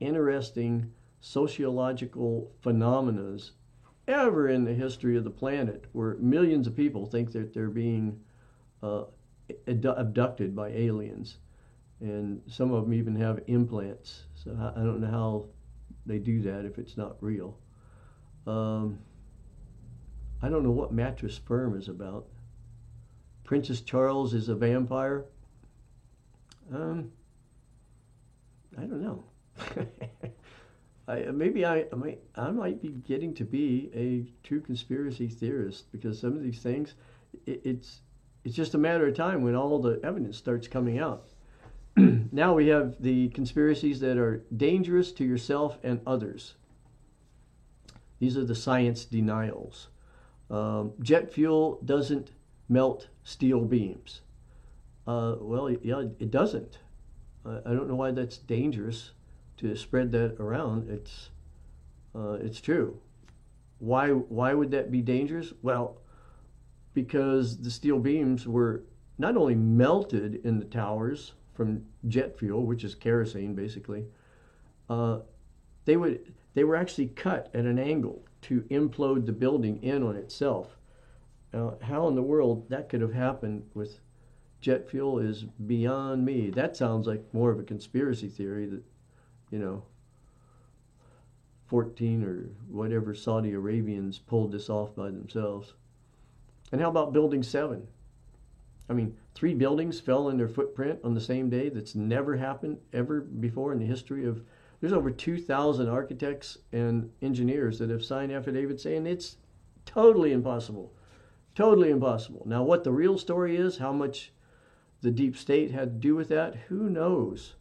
[0.00, 3.36] interesting sociological phenomena
[4.08, 8.18] ever in the history of the planet where millions of people think that they're being
[8.82, 9.04] uh,
[9.66, 11.38] abducted by aliens.
[12.00, 14.24] And some of them even have implants.
[14.34, 15.44] So I don't know how
[16.06, 17.58] they do that if it's not real.
[18.46, 18.98] Um,
[20.42, 22.26] I don't know what Mattress Firm is about.
[23.44, 25.24] Princess Charles is a vampire.
[26.72, 27.10] Um,
[28.78, 29.24] I don't know.
[31.08, 35.90] I, maybe I, I might I might be getting to be a true conspiracy theorist
[35.90, 36.94] because some of these things,
[37.46, 38.00] it, it's
[38.44, 41.29] it's just a matter of time when all the evidence starts coming out.
[42.32, 46.54] now we have the conspiracies that are dangerous to yourself and others.
[48.18, 49.88] These are the science denials.
[50.50, 52.32] Um, jet fuel doesn't
[52.68, 54.20] melt steel beams.
[55.06, 56.78] Uh, well, yeah, it doesn't.
[57.44, 59.12] Uh, I don't know why that's dangerous
[59.58, 60.90] to spread that around.
[60.90, 61.30] It's
[62.14, 63.00] uh, it's true.
[63.78, 65.52] Why why would that be dangerous?
[65.62, 65.98] Well,
[66.92, 68.82] because the steel beams were
[69.18, 74.06] not only melted in the towers from jet fuel, which is kerosene basically,
[74.88, 75.18] uh,
[75.84, 80.16] they would they were actually cut at an angle to implode the building in on
[80.16, 80.78] itself.
[81.52, 84.00] Now, how in the world that could have happened with
[84.62, 86.48] jet fuel is beyond me.
[86.48, 88.82] That sounds like more of a conspiracy theory that,
[89.50, 89.82] you know,
[91.66, 95.74] 14 or whatever Saudi Arabians pulled this off by themselves.
[96.72, 97.86] And how about Building 7?
[98.90, 101.68] I mean, three buildings fell in their footprint on the same day.
[101.68, 104.42] That's never happened ever before in the history of.
[104.80, 109.36] There's over 2,000 architects and engineers that have signed affidavits saying it's
[109.86, 110.92] totally impossible.
[111.54, 112.42] Totally impossible.
[112.46, 114.32] Now, what the real story is, how much
[115.02, 117.54] the deep state had to do with that, who knows?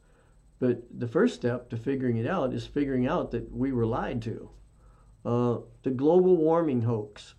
[0.59, 4.21] But the first step to figuring it out is figuring out that we were lied
[4.23, 4.49] to.
[5.23, 7.35] Uh, the global warming hoax.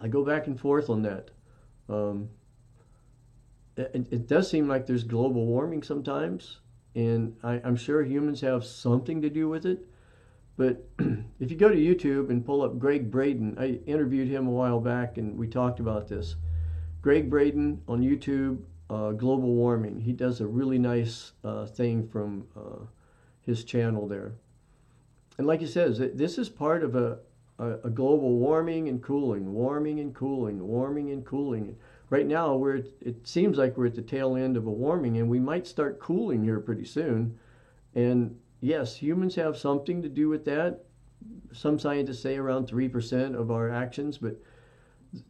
[0.00, 1.30] I go back and forth on that.
[1.88, 2.28] Um,
[3.76, 6.58] it, it, does seem like there's global warming sometimes,
[6.94, 9.86] and I, I'm sure humans have something to do with it.
[10.58, 10.84] But
[11.40, 14.80] if you go to YouTube and pull up Gregg Braden, I interviewed him a while
[14.80, 16.34] back and we talked about this.
[17.00, 20.00] Gregg Braden on YouTube, uh, Global Warming.
[20.00, 22.84] He does a really nice uh, thing from uh,
[23.40, 24.32] his channel there.
[25.38, 27.20] And like he says, this is part of a,
[27.58, 31.76] a, a, global warming and cooling, warming and cooling, warming and cooling.
[32.10, 35.28] Right now, we're it seems like we're at the tail end of a warming, and
[35.28, 37.38] we might start cooling here pretty soon.
[37.94, 40.84] And yes, humans have something to do with that.
[41.52, 44.36] Some scientists say around 3% of our actions, but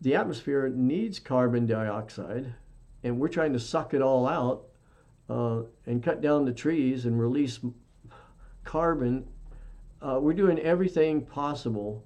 [0.01, 2.55] the atmosphere needs carbon dioxide,
[3.03, 4.67] and we're trying to suck it all out
[5.31, 7.59] uh, and cut down the trees and release
[8.65, 9.27] carbon.
[10.03, 12.05] Uh, we're doing everything possible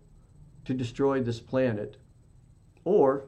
[0.64, 1.96] to destroy this planet,
[2.84, 3.24] or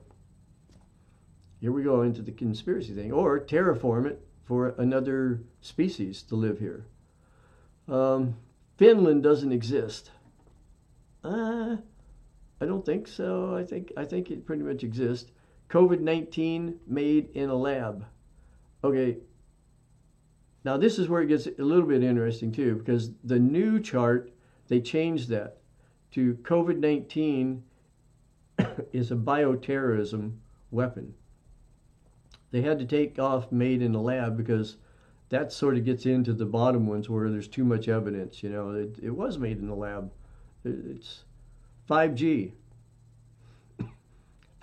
[1.60, 6.58] here we go into the conspiracy thing, or terraform it for another species to live
[6.58, 6.86] here.
[7.88, 8.36] Um,
[8.76, 10.10] Finland doesn't exist.
[11.22, 11.76] Uh,
[12.60, 13.56] I don't think so.
[13.56, 15.30] I think I think it pretty much exists.
[15.70, 18.04] COVID nineteen made in a lab.
[18.82, 19.18] Okay.
[20.64, 24.30] Now this is where it gets a little bit interesting too, because the new chart
[24.68, 25.58] they changed that
[26.14, 27.64] to COVID nineteen
[28.92, 30.36] is a bioterrorism
[30.70, 31.14] weapon.
[32.50, 34.76] They had to take off made in a lab because
[35.30, 38.42] that sort of gets into the bottom ones where there's too much evidence.
[38.42, 40.12] You know, it, it was made in the lab.
[40.64, 41.24] It's
[41.90, 42.52] 5G.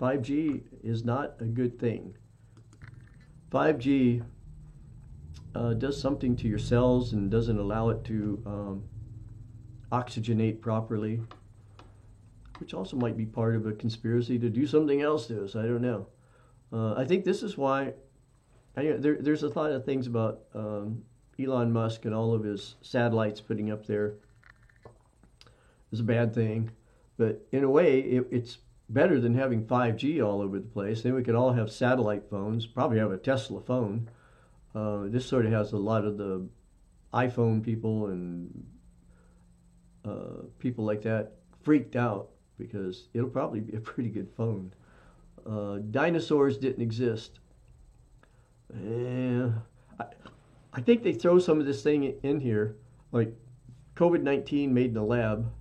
[0.00, 2.16] 5G is not a good thing.
[3.50, 4.24] 5G
[5.54, 8.84] uh, does something to your cells and doesn't allow it to um,
[9.92, 11.20] oxygenate properly,
[12.62, 15.56] which also might be part of a conspiracy to do something else to us.
[15.56, 16.06] I don't know.
[16.72, 17.94] Uh, I think this is why
[18.76, 21.02] there, there's a lot of things about um,
[21.40, 24.14] Elon Musk and all of his satellites putting up there
[25.90, 26.70] is a bad thing.
[27.16, 28.58] But in a way, it, it's
[28.88, 31.02] better than having 5G all over the place.
[31.02, 34.08] Then we could all have satellite phones, probably have a Tesla phone.
[34.72, 36.46] Uh, this sort of has a lot of the
[37.12, 38.66] iPhone people and
[40.04, 41.32] uh, people like that
[41.62, 42.31] freaked out
[42.62, 44.72] because it'll probably be a pretty good phone.
[45.46, 47.40] Uh, dinosaurs didn't exist.
[48.74, 49.50] Yeah,
[50.00, 50.04] I,
[50.72, 52.76] I think they throw some of this thing in here,
[53.10, 53.34] like
[53.96, 55.52] COVID 19 made in the lab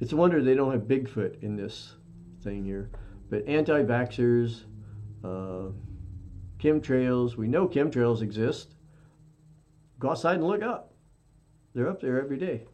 [0.00, 1.94] it's a wonder they don't have Bigfoot in this
[2.42, 2.90] thing here.
[3.30, 4.62] But anti vaxxers,
[5.24, 5.72] uh,
[6.58, 8.74] chemtrails, we know chemtrails exist.
[9.98, 10.94] Go outside and look up.
[11.74, 12.64] They're up there every day.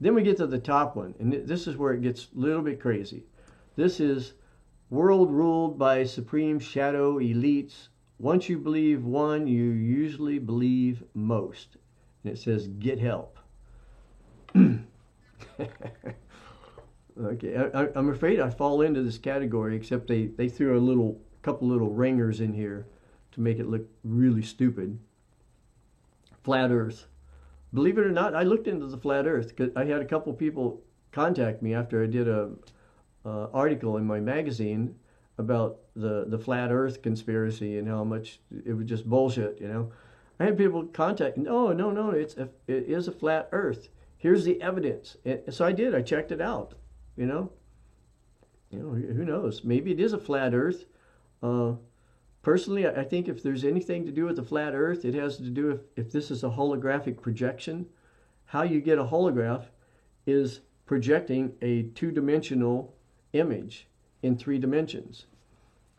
[0.00, 2.62] Then we get to the top one, and this is where it gets a little
[2.62, 3.24] bit crazy.
[3.76, 4.34] This is
[4.90, 7.88] world ruled by supreme shadow elites.
[8.18, 11.76] Once you believe one, you usually believe most.
[12.22, 13.38] And it says, get help.
[17.20, 21.20] Okay, I, am afraid I fall into this category, except they, they threw a little
[21.42, 22.86] couple little ringers in here
[23.32, 24.98] to make it look really stupid.
[26.44, 27.06] Flat Earth.
[27.74, 30.32] Believe it or not, I looked into the flat Earth because I had a couple
[30.32, 32.50] people contact me after I did a
[33.24, 34.94] uh, article in my magazine
[35.36, 39.60] about the the flat Earth conspiracy and how much it was just bullshit.
[39.60, 39.92] You know,
[40.40, 41.38] I had people contact.
[41.46, 43.88] Oh no no, it's a, it is a flat Earth.
[44.16, 45.16] here's the evidence.
[45.24, 45.94] And so I did.
[45.94, 46.74] I checked it out.
[47.16, 47.52] You know,
[48.70, 49.62] you know, who knows?
[49.64, 50.86] Maybe it is a flat Earth.
[51.42, 51.74] Uh,
[52.42, 55.50] personally, I think if there's anything to do with the flat Earth, it has to
[55.50, 57.86] do with if this is a holographic projection.
[58.46, 59.64] How you get a holograph
[60.26, 62.94] is projecting a two-dimensional
[63.32, 63.86] image
[64.22, 65.26] in three dimensions.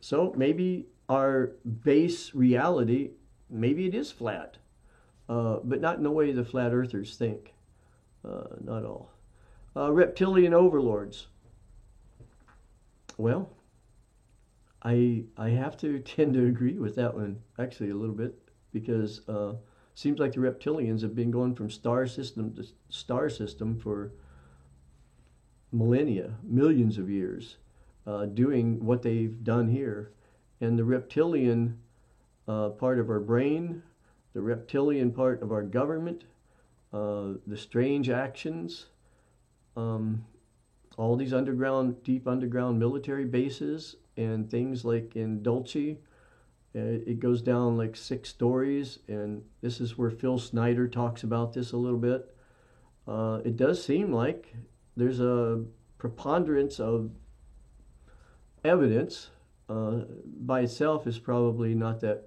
[0.01, 1.51] So maybe our
[1.83, 3.11] base reality,
[3.49, 4.57] maybe it is flat,
[5.27, 7.53] uh, but not in the way the flat earthers think.
[8.27, 9.11] Uh, not all.
[9.75, 11.27] Uh, reptilian overlords.
[13.17, 13.49] Well,
[14.83, 18.37] I I have to tend to agree with that one actually a little bit
[18.71, 19.53] because uh,
[19.95, 24.11] seems like the reptilians have been going from star system to star system for
[25.71, 27.57] millennia, millions of years,
[28.07, 30.11] uh, doing what they've done here,
[30.61, 31.77] and the reptilian
[32.47, 33.83] uh, part of our brain,
[34.33, 36.23] the reptilian part of our government,
[36.93, 38.87] uh, the strange actions,
[39.77, 40.25] um,
[40.97, 45.97] all these underground, deep underground military bases, and things like in Dulce.
[46.75, 51.53] Uh, it goes down like six stories, and this is where Phil Schneider talks about
[51.53, 52.35] this a little bit.
[53.07, 54.53] Uh, it does seem like
[54.95, 55.63] there's a
[55.97, 57.11] preponderance of
[58.63, 59.29] evidence
[59.69, 62.25] uh, by itself is probably not that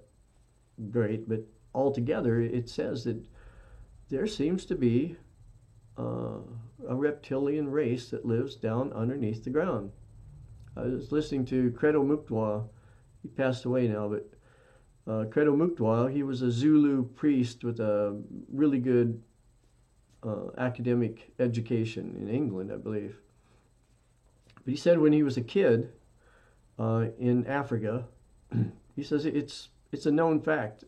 [0.89, 3.23] great, but altogether it says that
[4.09, 5.15] there seems to be
[5.97, 6.39] uh,
[6.87, 9.91] a reptilian race that lives down underneath the ground.
[10.75, 12.67] I was listening to Credo Mutwa.
[13.21, 14.29] He passed away now, but
[15.07, 18.19] uh, Credo Mutwa, he was a Zulu priest with a
[18.51, 19.21] really good
[20.23, 23.17] uh, academic education in England, I believe.
[24.65, 25.91] But he said when he was a kid
[26.79, 28.05] uh, in Africa,
[28.95, 30.85] he says it's it's a known fact.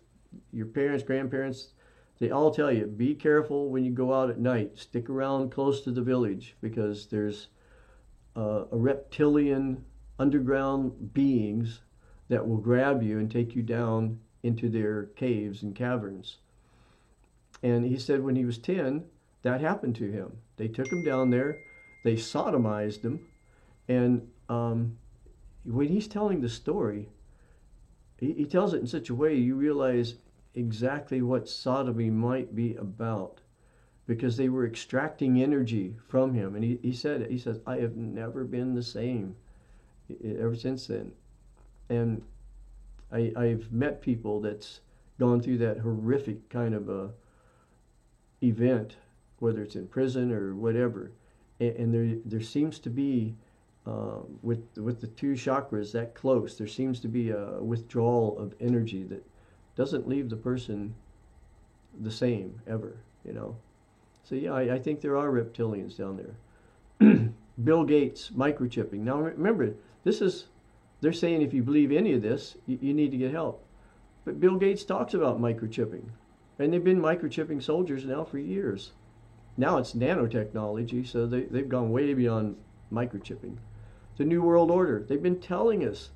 [0.52, 1.74] Your parents, grandparents,
[2.20, 4.80] they all tell you be careful when you go out at night.
[4.80, 7.50] Stick around close to the village because there's
[8.36, 9.84] uh, reptilian
[10.20, 11.82] underground beings
[12.30, 16.38] that will grab you and take you down into their caves and caverns.
[17.64, 19.06] And he said when he was 10,
[19.44, 20.38] that happened to him.
[20.58, 21.58] They took him down there,
[22.04, 23.20] they sodomized him,
[23.88, 24.98] and um,
[25.64, 27.10] when he's telling the story,
[28.18, 30.16] he, he tells it in such a way you realize
[30.54, 33.42] exactly what sodomy might be about
[34.08, 36.56] because they were extracting energy from him.
[36.56, 37.26] And he, he said.
[37.30, 39.36] He says, I have never been the same
[40.24, 41.12] ever since then.
[41.90, 42.22] And
[43.12, 44.82] I, I've met people that's
[45.20, 47.12] gone through that horrific kind of a
[48.44, 48.98] event,
[49.40, 51.12] whether it's in prison or whatever.
[51.60, 53.36] And, and there, there seems to be
[53.88, 58.56] uh, with with the two chakras that close, there seems to be a withdrawal of
[58.60, 59.24] energy that
[59.76, 60.96] doesn't leave the person
[62.02, 62.98] the same ever.
[63.24, 63.56] You know,
[64.26, 67.30] so yeah, I, I think there are reptilians down there.
[67.64, 69.00] Bill Gates microchipping.
[69.00, 70.48] Now remember, this is
[71.00, 73.66] they're saying if you believe any of this, you, you need to get help.
[74.26, 76.10] But Bill Gates talks about microchipping,
[76.60, 78.92] and they've been microchipping soldiers now for years.
[79.56, 82.58] Now it's nanotechnology, so they, they've gone way beyond
[82.92, 83.58] microchipping
[84.18, 85.06] the New World Order.
[85.08, 86.10] They've been telling us,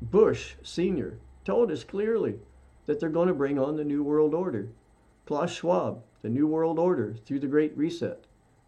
[0.00, 1.18] Bush Sr.
[1.44, 2.36] told us clearly
[2.86, 4.68] that they're going to bring on the New World Order.
[5.26, 8.24] Klaus Schwab, the New World Order through the Great Reset.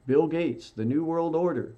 [0.07, 1.75] Bill Gates, the New World Order.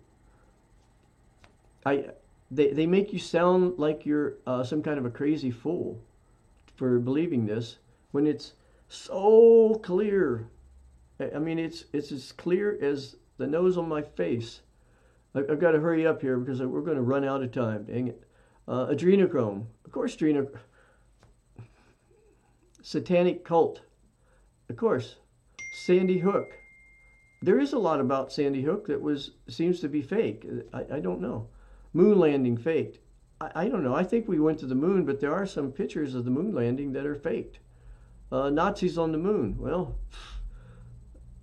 [1.85, 2.07] I,
[2.51, 6.01] they, they make you sound like you're uh, some kind of a crazy fool
[6.74, 7.79] for believing this
[8.11, 8.55] when it's
[8.89, 10.49] so clear.
[11.20, 14.61] I mean, it's, it's as clear as the nose on my face
[15.37, 17.85] I've got to hurry up here because we're going to run out of time.
[17.85, 18.22] Dang it.
[18.66, 19.66] Uh, adrenochrome.
[19.85, 20.59] Of course, adrenochrome.
[22.83, 23.83] Satanic cult.
[24.70, 25.16] Of course.
[25.77, 26.59] Sandy Hook.
[27.43, 30.47] There is a lot about Sandy Hook that was seems to be fake.
[30.72, 31.49] I, I don't know.
[31.93, 32.99] Moon landing faked.
[33.43, 33.95] I, I don't know.
[33.95, 36.55] I think we went to the moon, but there are some pictures of the moon
[36.55, 37.59] landing that are faked.
[38.33, 39.59] Uh, Nazis on the moon.
[39.59, 39.99] Well,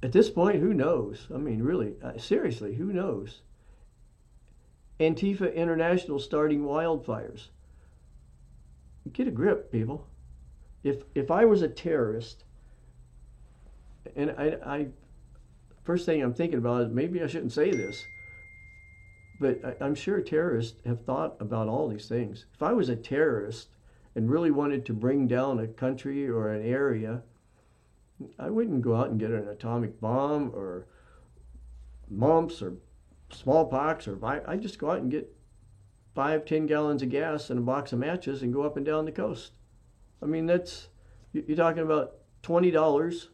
[0.01, 1.27] at this point, who knows?
[1.33, 3.41] I mean, really, uh, seriously, who knows?
[4.99, 7.49] Antifa International starting wildfires.
[9.11, 10.07] Get a grip, people.
[10.83, 12.45] If if I was a terrorist,
[14.15, 14.87] and I, I
[15.83, 18.05] first thing I'm thinking about is maybe I shouldn't say this,
[19.39, 22.45] but I, I'm sure terrorists have thought about all these things.
[22.53, 23.69] If I was a terrorist
[24.15, 27.23] and really wanted to bring down a country or an area,
[28.37, 30.87] I wouldn't go out and get an atomic bomb or
[32.09, 32.75] mumps or
[33.31, 35.35] smallpox or I, just go out and get
[36.13, 39.05] five, ten gallons of gas and a box of matches and go up and down
[39.05, 39.51] the coast.
[40.21, 40.89] I mean, that's,
[41.33, 43.27] you're talking about $20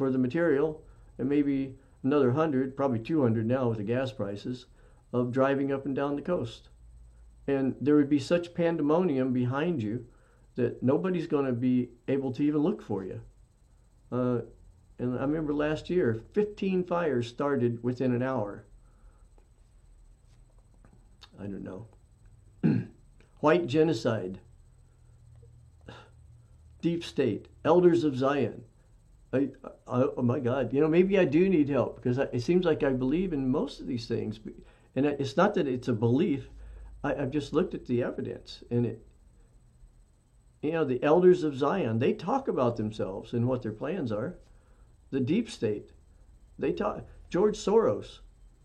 [0.00, 0.82] for the material
[1.18, 4.64] and maybe another 100, probably 200 now with the gas prices,
[5.12, 6.70] of driving up and down the coast.
[7.46, 10.06] And there would be such pandemonium behind you
[10.54, 13.20] that nobody's going to be able to even look for you.
[14.10, 14.38] Uh,
[14.98, 18.64] and I remember last year, 15 fires started within an hour.
[21.38, 21.88] I don't know.
[23.40, 24.40] White genocide,
[26.80, 28.64] deep state, elders of Zion.
[29.32, 29.48] I,
[29.86, 32.64] I, oh my God, you know, maybe I do need help because I, it seems
[32.64, 34.40] like I believe in most of these things.
[34.96, 36.48] And it's not that it's a belief,
[37.04, 39.06] I, I've just looked at the evidence and it,
[40.62, 44.36] you know, the elders of Zion, they talk about themselves and what their plans are.
[45.10, 45.90] The deep state,
[46.58, 47.04] they talk.
[47.30, 48.18] George Soros,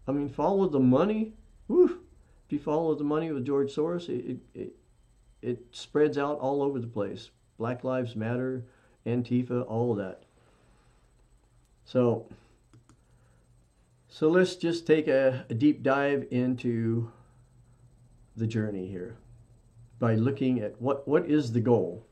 [0.08, 1.34] I mean, follow the money.
[1.68, 2.02] Woo!
[2.46, 4.76] If you follow the money with George Soros, it, it,
[5.42, 7.30] it spreads out all over the place.
[7.58, 8.66] Black Lives Matter,
[9.06, 10.25] Antifa, all of that.
[11.86, 12.28] So,
[14.10, 17.12] so let's just take a, a deep dive into
[18.36, 19.18] the journey here
[20.00, 22.06] by looking at what, what is the goal.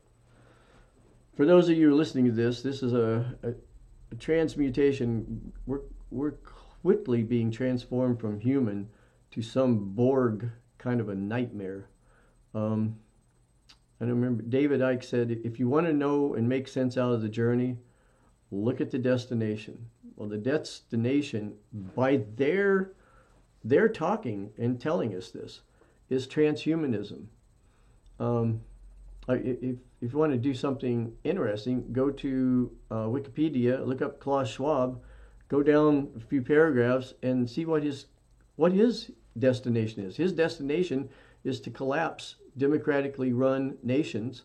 [1.36, 3.50] For those of you listening to this, this is a, a,
[4.12, 5.52] a transmutation.
[5.66, 6.36] We're, we're
[6.82, 8.88] quickly being transformed from human
[9.32, 11.88] to some Borg kind of a nightmare.
[12.54, 12.96] Um,
[14.00, 17.22] I remember David Icke said, if you want to know and make sense out of
[17.22, 17.78] the journey,
[18.50, 19.86] look at the destination.
[20.16, 22.92] Well, the destination, by their
[23.64, 25.62] their talking and telling us this,
[26.10, 27.24] is transhumanism.
[28.20, 28.60] Um,
[29.28, 34.50] if, if you want to do something interesting, go to uh, Wikipedia, look up Klaus
[34.50, 35.00] Schwab,
[35.48, 38.06] go down a few paragraphs, and see what his
[38.56, 40.16] what his destination is.
[40.16, 41.08] His destination
[41.42, 44.42] is to collapse democratically run nations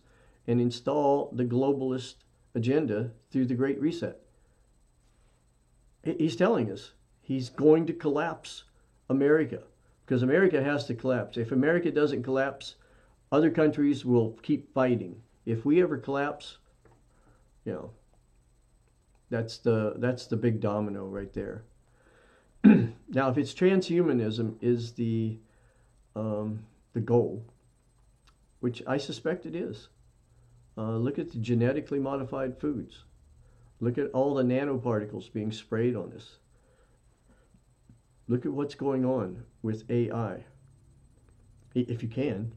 [0.47, 2.15] and install the globalist
[2.55, 4.19] agenda through the Great Reset.
[6.03, 8.63] He's telling us he's going to collapse
[9.09, 9.63] America
[10.05, 11.37] because America has to collapse.
[11.37, 12.75] If America doesn't collapse,
[13.31, 15.21] other countries will keep fighting.
[15.45, 16.57] If we ever collapse,
[17.65, 17.91] you know,
[19.29, 21.63] that's the that's the big domino right there.
[22.63, 25.37] now, if it's transhumanism is the
[26.15, 27.45] um, the goal,
[28.59, 29.89] which I suspect it is,
[30.79, 33.03] uh, look at the genetically modified foods.
[33.81, 36.37] Look at all the nanoparticles being sprayed on us.
[38.29, 40.45] Look at what's going on with AI.
[41.75, 42.53] If you can,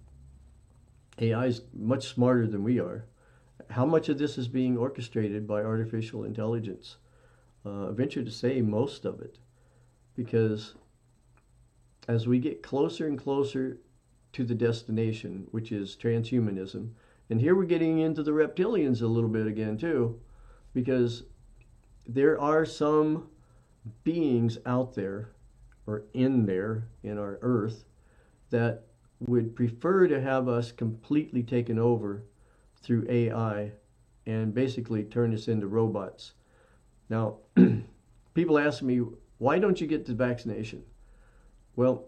[1.19, 3.07] AI is much smarter than we are.
[3.71, 6.99] How much of this is being orchestrated by artificial intelligence?
[7.67, 9.39] Uh, I venture to say most of it,
[10.15, 10.75] because
[12.07, 13.79] as we get closer and closer
[14.33, 16.91] to the destination, which is transhumanism,
[17.31, 20.21] and here we're getting into the reptilians a little bit again, too,
[20.75, 21.25] because
[22.07, 23.29] there are some
[24.05, 25.31] beings out there
[25.87, 27.85] or in there in our earth
[28.51, 28.85] that
[29.21, 32.25] would prefer to have us completely taken over
[32.83, 33.73] through AI
[34.27, 36.33] and basically turn us into robots.
[37.09, 37.39] Now,
[38.35, 39.01] people ask me,
[39.39, 40.83] why don't you get the vaccination?
[41.77, 42.05] Well,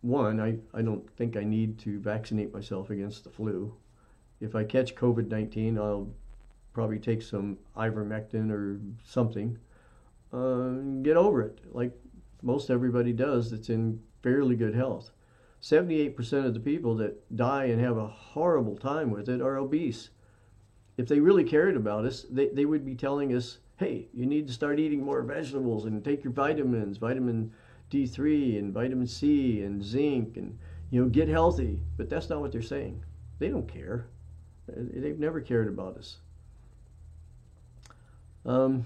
[0.00, 3.74] one, I, I don't think I need to vaccinate myself against the flu.
[4.40, 6.08] If I catch COVID 19, I'll
[6.72, 9.58] probably take some ivermectin or something,
[10.32, 10.72] uh,
[11.02, 11.92] get over it, like
[12.42, 15.10] most everybody does that's in fairly good health.
[15.62, 20.10] 78% of the people that die and have a horrible time with it are obese.
[20.96, 24.46] If they really cared about us, they, they would be telling us, hey, you need
[24.46, 27.52] to start eating more vegetables and take your vitamins, vitamin
[27.90, 30.58] D3 and vitamin C and zinc, and
[30.90, 31.80] you know, get healthy.
[31.96, 33.02] But that's not what they're saying.
[33.38, 34.06] They don't care.
[34.68, 36.16] They've never cared about us.
[38.44, 38.84] Um,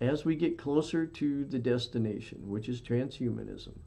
[0.00, 3.78] as we get closer to the destination, which is transhumanism,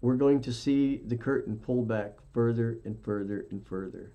[0.00, 4.12] we're going to see the curtain pull back further and further and further.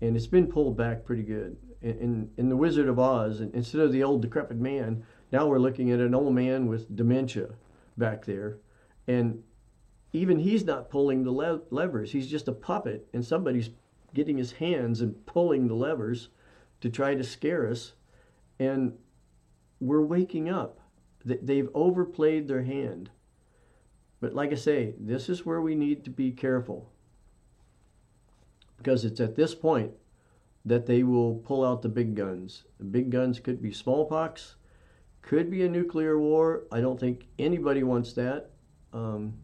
[0.00, 1.56] And it's been pulled back pretty good.
[1.82, 5.58] In, in, in The Wizard of Oz, instead of the old decrepit man, now we're
[5.58, 7.50] looking at an old man with dementia
[7.96, 8.58] back there.
[9.06, 9.42] And
[10.12, 12.12] even he's not pulling the le- levers.
[12.12, 13.70] He's just a puppet, and somebody's
[14.14, 16.28] getting his hands and pulling the levers
[16.80, 17.92] to try to scare us.
[18.58, 18.94] And
[19.80, 20.80] we're waking up.
[21.24, 23.10] They've overplayed their hand.
[24.20, 26.90] But like I say, this is where we need to be careful.
[28.76, 29.92] Because it's at this point
[30.64, 32.64] that they will pull out the big guns.
[32.78, 34.56] The big guns could be smallpox,
[35.22, 36.64] could be a nuclear war.
[36.70, 38.50] I don't think anybody wants that
[38.90, 39.34] because um,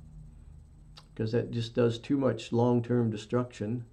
[1.16, 3.84] that just does too much long term destruction.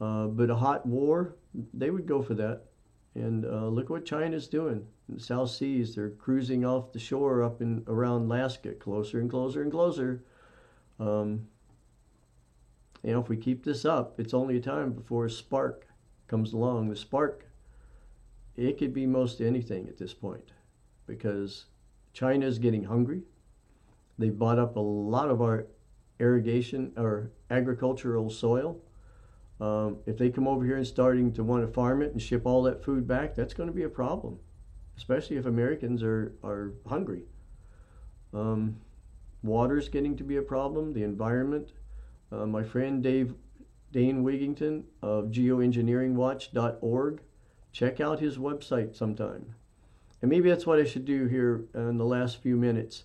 [0.00, 1.36] Uh, but a hot war,
[1.74, 2.62] they would go for that.
[3.14, 5.94] And uh, look what China's doing in the South Seas.
[5.94, 10.22] They're cruising off the shore up in around Alaska, closer and closer and closer.
[10.98, 11.48] Um,
[13.02, 15.86] you know, if we keep this up, it's only a time before a spark
[16.28, 16.88] comes along.
[16.88, 17.46] The spark,
[18.56, 20.52] it could be most anything at this point
[21.06, 21.66] because
[22.12, 23.22] China is getting hungry.
[24.18, 25.66] They've bought up a lot of our
[26.18, 28.78] irrigation or agricultural soil.
[29.60, 32.46] Um, if they come over here and starting to want to farm it and ship
[32.46, 34.38] all that food back, that's going to be a problem,
[34.96, 37.24] especially if Americans are, are hungry.
[38.32, 38.76] Um,
[39.42, 41.72] water's getting to be a problem, the environment.
[42.32, 43.34] Uh, my friend Dave
[43.92, 47.20] Dane Wigington of geoengineeringwatch.org,
[47.72, 49.54] check out his website sometime.
[50.22, 53.04] And maybe that's what I should do here in the last few minutes.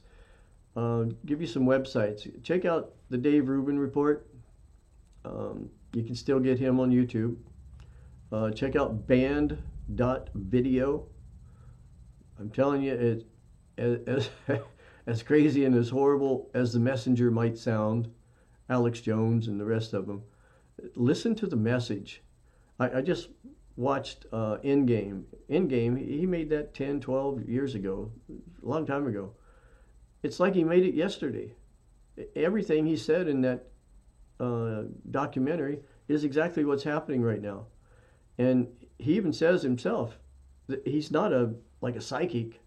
[0.76, 2.30] Uh, give you some websites.
[2.44, 4.28] Check out the Dave Rubin Report.
[5.24, 7.38] Um, you can still get him on YouTube.
[8.32, 11.08] Uh, check out banned.video.
[12.38, 13.24] I'm telling you,
[13.78, 13.78] it,
[14.08, 14.30] as,
[15.08, 18.10] as crazy and as horrible as the messenger might sound,
[18.70, 20.24] Alex Jones and the rest of them,
[20.96, 22.22] listen to the message.
[22.80, 23.30] I, I just
[23.78, 25.24] watched uh, Endgame.
[25.50, 29.32] Endgame, he made that 10, 12 years ago, a long time ago.
[30.24, 31.54] It's like he made it yesterday.
[32.36, 33.68] Everything he said in that
[34.40, 37.66] uh, documentary is exactly what's happening right now.
[38.38, 38.68] And
[39.00, 40.18] he even says himself
[40.68, 42.62] that he's not a like a psychic.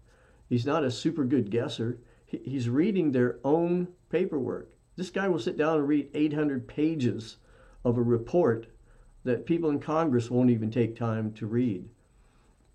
[0.47, 1.99] He's not a super good guesser.
[2.25, 4.69] He, he's reading their own paperwork.
[4.95, 7.37] This guy will sit down and read 800 pages
[7.85, 8.67] of a report
[9.23, 11.87] that people in Congress won't even take time to read.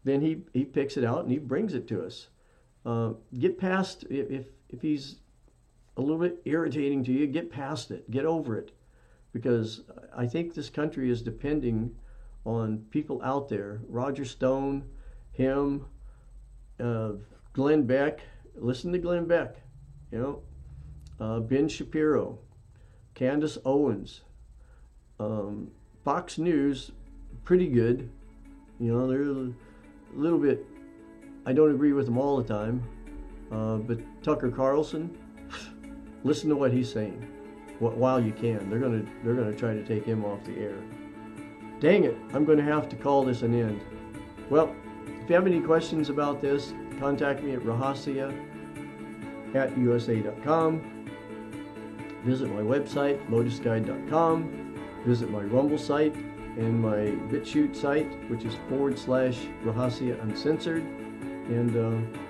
[0.05, 2.29] Then he, he picks it out and he brings it to us.
[2.85, 5.17] Uh, get past, if, if he's
[5.97, 8.73] a little bit irritating to you, get past it, get over it.
[9.35, 9.83] Because
[10.17, 11.91] I think this country is depending
[12.47, 14.85] on people out there Roger Stone,
[15.33, 15.87] him,
[16.81, 17.13] uh,
[17.53, 18.21] Glenn Beck.
[18.55, 19.57] Listen to Glenn Beck,
[20.13, 20.43] you know,
[21.19, 22.39] uh, Ben Shapiro,
[23.15, 24.23] Candace Owens.
[25.19, 25.73] Um,
[26.05, 26.93] Fox News,
[27.43, 28.09] pretty good.
[28.79, 29.53] You know, they're a
[30.15, 30.65] little bit.
[31.45, 32.85] I don't agree with them all the time,
[33.51, 35.19] uh, but Tucker Carlson,
[36.25, 37.34] listen to what he's saying
[37.79, 38.69] while you can.
[38.71, 40.79] They're gonna they're gonna try to take him off the air.
[41.81, 42.17] Dang it!
[42.33, 43.81] I'm to have to call this an end.
[44.49, 44.75] Well,
[45.23, 48.35] if you have any questions about this, contact me at rahasya
[49.55, 50.91] at usa.com.
[52.25, 54.65] Visit my website, lotusguide.com
[55.05, 60.83] visit my Rumble site and my BitChute site, which is forward slash Rahasya Uncensored.
[60.83, 62.21] And, uh,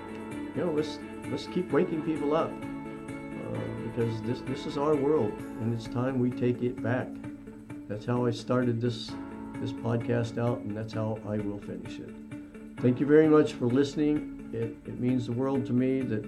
[0.55, 2.51] you know, let's, let's keep waking people up
[3.95, 5.31] because this, this is our world
[5.61, 7.07] and it's time we take it back.
[7.87, 9.11] That's how I started this,
[9.61, 12.09] this podcast out, and that's how I will finish it.
[12.81, 14.49] Thank you very much for listening.
[14.51, 16.25] It, it means the world to me that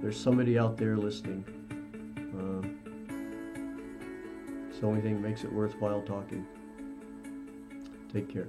[0.00, 1.44] there's somebody out there listening.
[2.38, 2.66] Uh,
[4.70, 6.46] it's the only thing that makes it worthwhile talking.
[8.12, 8.48] Take care.